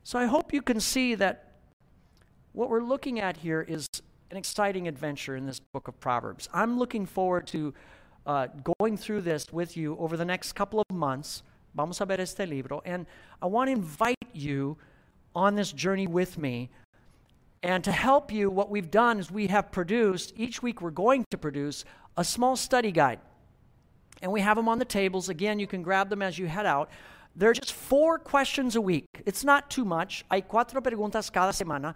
So 0.02 0.18
I 0.18 0.26
hope 0.26 0.52
you 0.52 0.60
can 0.60 0.80
see 0.80 1.14
that 1.14 1.52
what 2.52 2.68
we're 2.68 2.82
looking 2.82 3.20
at 3.20 3.36
here 3.36 3.64
is 3.68 3.86
an 4.30 4.36
exciting 4.36 4.88
adventure 4.88 5.36
in 5.36 5.46
this 5.46 5.60
book 5.60 5.86
of 5.86 6.00
Proverbs. 6.00 6.48
I'm 6.52 6.78
looking 6.78 7.06
forward 7.06 7.46
to 7.48 7.72
uh, 8.26 8.48
going 8.80 8.96
through 8.96 9.20
this 9.20 9.52
with 9.52 9.76
you 9.76 9.96
over 9.98 10.16
the 10.16 10.24
next 10.24 10.54
couple 10.54 10.80
of 10.80 10.96
months. 10.96 11.44
Vamos 11.76 12.00
a 12.00 12.06
ver 12.06 12.20
este 12.20 12.40
libro. 12.40 12.82
And 12.84 13.06
I 13.40 13.46
want 13.46 13.68
to 13.68 13.72
invite 13.72 14.16
you 14.32 14.76
on 15.34 15.54
this 15.54 15.70
journey 15.72 16.08
with 16.08 16.38
me 16.38 16.70
and 17.62 17.84
to 17.84 17.92
help 17.92 18.32
you, 18.32 18.50
what 18.50 18.70
we've 18.70 18.90
done 18.90 19.18
is 19.18 19.30
we 19.30 19.48
have 19.48 19.70
produced, 19.70 20.32
each 20.36 20.62
week 20.62 20.80
we're 20.80 20.90
going 20.90 21.24
to 21.30 21.38
produce 21.38 21.84
a 22.16 22.24
small 22.24 22.56
study 22.56 22.90
guide. 22.90 23.20
And 24.22 24.32
we 24.32 24.40
have 24.40 24.56
them 24.56 24.68
on 24.68 24.78
the 24.78 24.84
tables. 24.84 25.28
Again, 25.28 25.58
you 25.58 25.66
can 25.66 25.82
grab 25.82 26.08
them 26.08 26.22
as 26.22 26.38
you 26.38 26.46
head 26.46 26.66
out. 26.66 26.90
They're 27.36 27.52
just 27.52 27.72
four 27.72 28.18
questions 28.18 28.76
a 28.76 28.80
week. 28.80 29.06
It's 29.26 29.44
not 29.44 29.70
too 29.70 29.84
much. 29.84 30.24
Hay 30.30 30.42
cuatro 30.42 30.82
preguntas 30.82 31.32
cada 31.32 31.52
semana. 31.52 31.94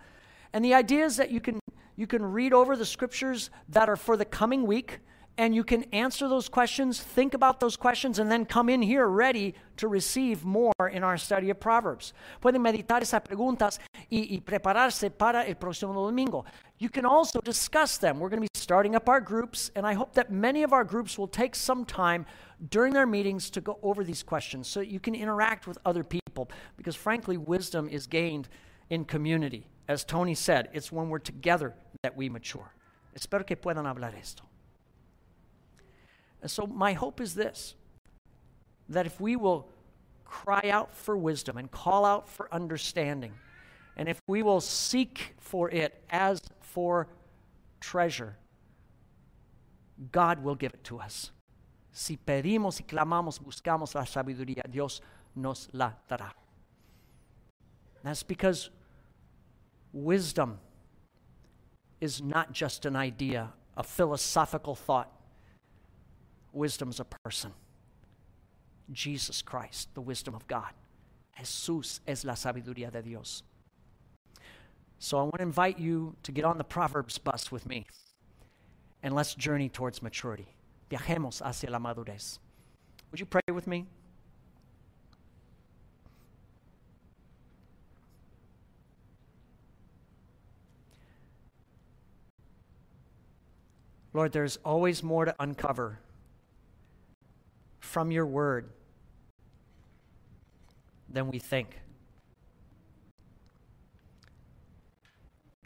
And 0.53 0.65
the 0.65 0.75
idea 0.75 1.05
is 1.05 1.17
that 1.17 1.31
you 1.31 1.41
can, 1.41 1.59
you 1.97 2.07
can 2.07 2.25
read 2.25 2.53
over 2.53 2.77
the 2.77 2.87
scriptures 2.87 3.51
that 3.69 3.89
are 3.89 3.97
for 3.97 4.17
the 4.17 4.25
coming 4.25 4.67
week 4.67 5.01
and 5.37 5.55
you 5.55 5.65
can 5.65 5.85
answer 5.93 6.29
those 6.29 6.49
questions, 6.49 7.01
think 7.01 7.35
about 7.35 7.59
those 7.59 7.77
questions, 7.77 8.19
and 8.19 8.31
then 8.31 8.45
come 8.45 8.69
in 8.69 8.83
here 8.83 9.07
ready 9.07 9.55
to 9.77 9.89
receive 9.89 10.45
more 10.45 10.73
in 10.93 11.03
our 11.03 11.17
study 11.17 11.51
of 11.51 11.59
Proverbs. 11.59 12.13
Pueden 12.41 12.63
meditar 12.63 13.03
esas 13.03 13.21
preguntas 13.21 13.79
y, 14.11 14.29
y 14.31 14.41
prepararse 14.41 15.11
para 15.11 15.45
el 15.45 15.57
próximo 15.57 15.93
domingo. 15.93 16.45
You 16.79 16.89
can 16.89 17.05
also 17.05 17.41
discuss 17.41 17.99
them. 17.99 18.21
We're 18.21 18.29
going 18.29 18.43
to 18.43 18.49
be 18.53 18.61
starting 18.61 18.95
up 18.95 19.09
our 19.09 19.21
groups, 19.21 19.73
and 19.75 19.85
I 19.85 19.95
hope 19.95 20.15
that 20.15 20.31
many 20.31 20.63
of 20.63 20.73
our 20.73 20.85
groups 20.85 21.19
will 21.19 21.29
take 21.29 21.57
some 21.57 21.85
time 21.85 22.27
during 22.71 22.93
their 22.93 23.07
meetings 23.07 23.51
to 23.51 23.61
go 23.61 23.79
over 23.83 24.05
these 24.05 24.23
questions 24.23 24.69
so 24.69 24.81
you 24.81 25.01
can 25.01 25.15
interact 25.15 25.67
with 25.67 25.79
other 25.85 26.05
people. 26.05 26.49
Because 26.77 26.95
frankly, 26.95 27.37
wisdom 27.37 27.89
is 27.89 28.07
gained 28.07 28.49
in 28.89 29.05
community. 29.05 29.67
As 29.89 30.05
Tony 30.05 30.35
said, 30.35 30.69
it's 30.73 30.93
when 30.93 31.09
we're 31.09 31.19
together 31.19 31.75
that 32.03 32.17
we 32.17 32.29
mature. 32.29 32.73
Espero 33.15 33.45
que 33.45 33.57
puedan 33.57 33.85
hablar 33.85 34.15
esto. 34.19 34.45
And 36.45 36.51
so, 36.51 36.67
my 36.67 36.93
hope 36.93 37.23
is 37.23 37.35
this 37.35 37.75
that 38.91 39.07
if 39.07 39.19
we 39.19 39.35
will 39.35 39.67
cry 40.27 40.69
out 40.71 40.95
for 40.95 41.17
wisdom 41.17 41.57
and 41.57 41.71
call 41.71 42.05
out 42.05 42.29
for 42.29 42.53
understanding, 42.53 43.33
and 43.97 44.11
if 44.11 44.21
we 44.27 44.43
will 44.43 44.61
seek 44.61 45.33
for 45.39 45.71
it 45.71 46.05
as 46.11 46.43
for 46.61 47.09
treasure, 47.81 48.37
God 50.13 50.45
will 50.45 50.55
give 50.55 50.75
it 50.75 50.85
to 50.85 50.99
us. 50.99 51.31
Si 51.93 52.19
pedimos 52.19 52.79
y 52.79 52.85
clamamos, 52.87 53.39
buscamos 53.39 53.95
la 53.95 54.03
sabiduría, 54.03 54.71
Dios 54.71 55.01
nos 55.35 55.71
la 55.73 55.93
dará. 56.11 56.33
That's 58.03 58.23
because 58.23 58.69
wisdom 59.95 60.59
is 62.03 62.21
not 62.21 62.53
just 62.53 62.85
an 62.85 62.97
idea, 62.97 63.55
a 63.79 63.83
philosophical 63.83 64.75
thought. 64.75 65.11
Wisdom's 66.55 67.01
a 67.01 67.05
person. 67.05 67.53
Jesus 68.93 69.43
Christ, 69.43 69.89
the 69.95 70.01
wisdom 70.01 70.35
of 70.35 70.47
God. 70.47 70.71
Jesús 71.39 72.01
es 72.07 72.25
la 72.25 72.35
sabiduría 72.35 72.93
de 72.93 73.03
Dios. 73.03 73.43
So 74.99 75.19
I 75.19 75.23
want 75.23 75.39
to 75.39 75.43
invite 75.43 75.79
you 75.79 76.17
to 76.23 76.33
get 76.33 76.45
on 76.45 76.59
the 76.59 76.65
Proverbs 76.65 77.19
bus 77.19 77.51
with 77.51 77.67
me 77.67 77.87
and 79.03 79.15
let's 79.15 79.35
journey 79.35 79.69
towards 79.69 80.03
maturity. 80.03 80.47
Viajemos 80.91 81.43
hacia 81.43 81.71
la 81.71 81.79
madurez. 81.79 82.39
Would 83.11 83.21
you 83.21 83.27
pray 83.27 83.43
with 83.53 83.67
me? 83.67 83.87
Lord, 94.13 94.31
there's 94.33 94.59
always 94.65 95.03
more 95.03 95.25
to 95.25 95.35
uncover 95.41 95.99
from 97.85 98.11
your 98.11 98.27
word 98.27 98.71
than 101.09 101.31
we 101.31 101.39
think. 101.39 101.79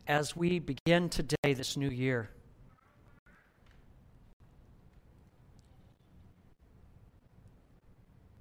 As 0.07 0.37
we 0.37 0.59
begin 0.59 1.09
today, 1.09 1.55
this 1.55 1.77
new 1.77 1.89
year, 1.89 2.31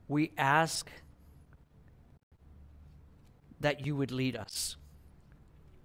we 0.08 0.32
ask 0.38 0.90
that 3.60 3.86
you 3.86 3.96
would 3.96 4.12
lead 4.12 4.36
us. 4.36 4.76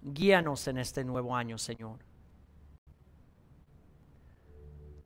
Guíanos 0.05 0.67
en 0.67 0.77
este 0.77 1.05
nuevo 1.05 1.29
año, 1.29 1.55
Señor. 1.57 1.99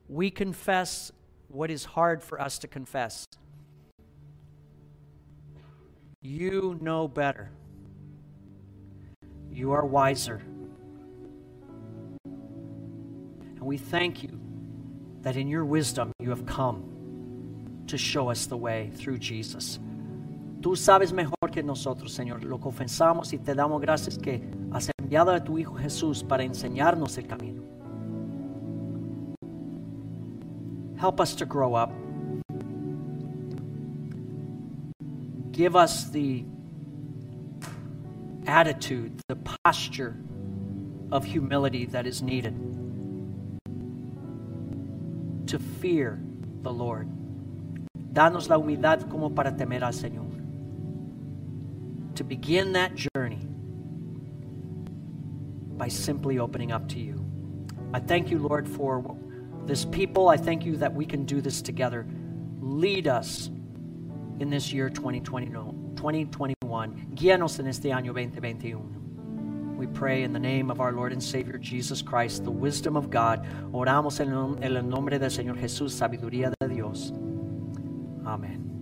We 0.08 0.30
confess 0.30 1.12
what 1.48 1.70
is 1.70 1.84
hard 1.84 2.22
for 2.22 2.40
us 2.40 2.58
to 2.60 2.68
confess. 2.68 3.26
You 6.20 6.78
know 6.80 7.08
better. 7.08 7.50
You 9.50 9.72
are 9.72 9.84
wiser. 9.84 10.42
And 12.24 13.62
we 13.62 13.78
thank 13.78 14.22
you 14.22 14.38
that 15.22 15.36
in 15.36 15.48
your 15.48 15.64
wisdom 15.64 16.12
you 16.20 16.30
have 16.30 16.46
come 16.46 16.84
to 17.86 17.96
show 17.96 18.30
us 18.30 18.46
the 18.46 18.56
way 18.56 18.90
through 18.94 19.18
Jesus. 19.18 19.78
Tú 20.60 20.76
sabes 20.76 21.12
mejor 21.12 21.50
que 21.52 21.62
nosotros, 21.62 22.12
Señor. 22.12 22.42
Lo 22.44 22.58
confesamos 22.58 23.32
y 23.32 23.38
te 23.38 23.54
damos 23.54 23.80
gracias 23.80 24.18
que 24.18 24.42
has 24.72 24.90
enviado 24.98 25.32
a 25.32 25.42
tu 25.42 25.56
Hijo 25.56 25.74
Jesús 25.74 26.24
para 26.24 26.42
enseñarnos 26.42 27.16
el 27.16 27.26
camino. 27.26 27.67
Help 30.98 31.20
us 31.20 31.36
to 31.36 31.46
grow 31.46 31.74
up. 31.74 31.92
Give 35.52 35.76
us 35.76 36.10
the 36.10 36.44
attitude, 38.46 39.20
the 39.28 39.36
posture 39.36 40.16
of 41.12 41.24
humility 41.24 41.84
that 41.86 42.06
is 42.06 42.20
needed 42.22 42.54
to 45.46 45.58
fear 45.58 46.20
the 46.62 46.72
Lord. 46.72 47.08
Danos 48.12 48.48
la 48.48 48.58
humildad 48.58 49.08
como 49.08 49.30
para 49.30 49.52
temer 49.52 49.82
al 49.82 49.92
Señor. 49.92 50.26
To 52.16 52.24
begin 52.24 52.72
that 52.72 52.92
journey 52.94 53.46
by 55.76 55.88
simply 55.88 56.40
opening 56.40 56.72
up 56.72 56.88
to 56.88 56.98
you. 56.98 57.24
I 57.94 58.00
thank 58.00 58.30
you, 58.30 58.38
Lord, 58.38 58.68
for 58.68 59.16
this 59.68 59.84
people. 59.84 60.28
I 60.28 60.36
thank 60.36 60.64
you 60.64 60.76
that 60.78 60.92
we 60.92 61.06
can 61.06 61.24
do 61.24 61.40
this 61.40 61.62
together. 61.62 62.06
Lead 62.60 63.06
us 63.06 63.50
in 64.40 64.50
this 64.50 64.72
year 64.72 64.88
2020, 64.88 65.46
2021. 65.46 67.08
Guíanos 67.14 67.60
en 67.60 67.66
este 67.68 67.92
año 67.92 68.14
2021. 68.14 69.76
We 69.76 69.86
pray 69.86 70.24
in 70.24 70.32
the 70.32 70.40
name 70.40 70.70
of 70.72 70.80
our 70.80 70.90
Lord 70.90 71.12
and 71.12 71.22
Savior 71.22 71.56
Jesus 71.58 72.02
Christ, 72.02 72.42
the 72.42 72.50
wisdom 72.50 72.96
of 72.96 73.10
God. 73.10 73.46
Oramos 73.72 74.18
en 74.18 74.32
el 74.64 74.82
nombre 74.82 75.18
del 75.18 75.30
Señor 75.30 75.56
Jesús, 75.56 75.92
sabiduría 75.92 76.52
de 76.58 76.68
Dios. 76.68 77.12
Amén. 78.26 78.77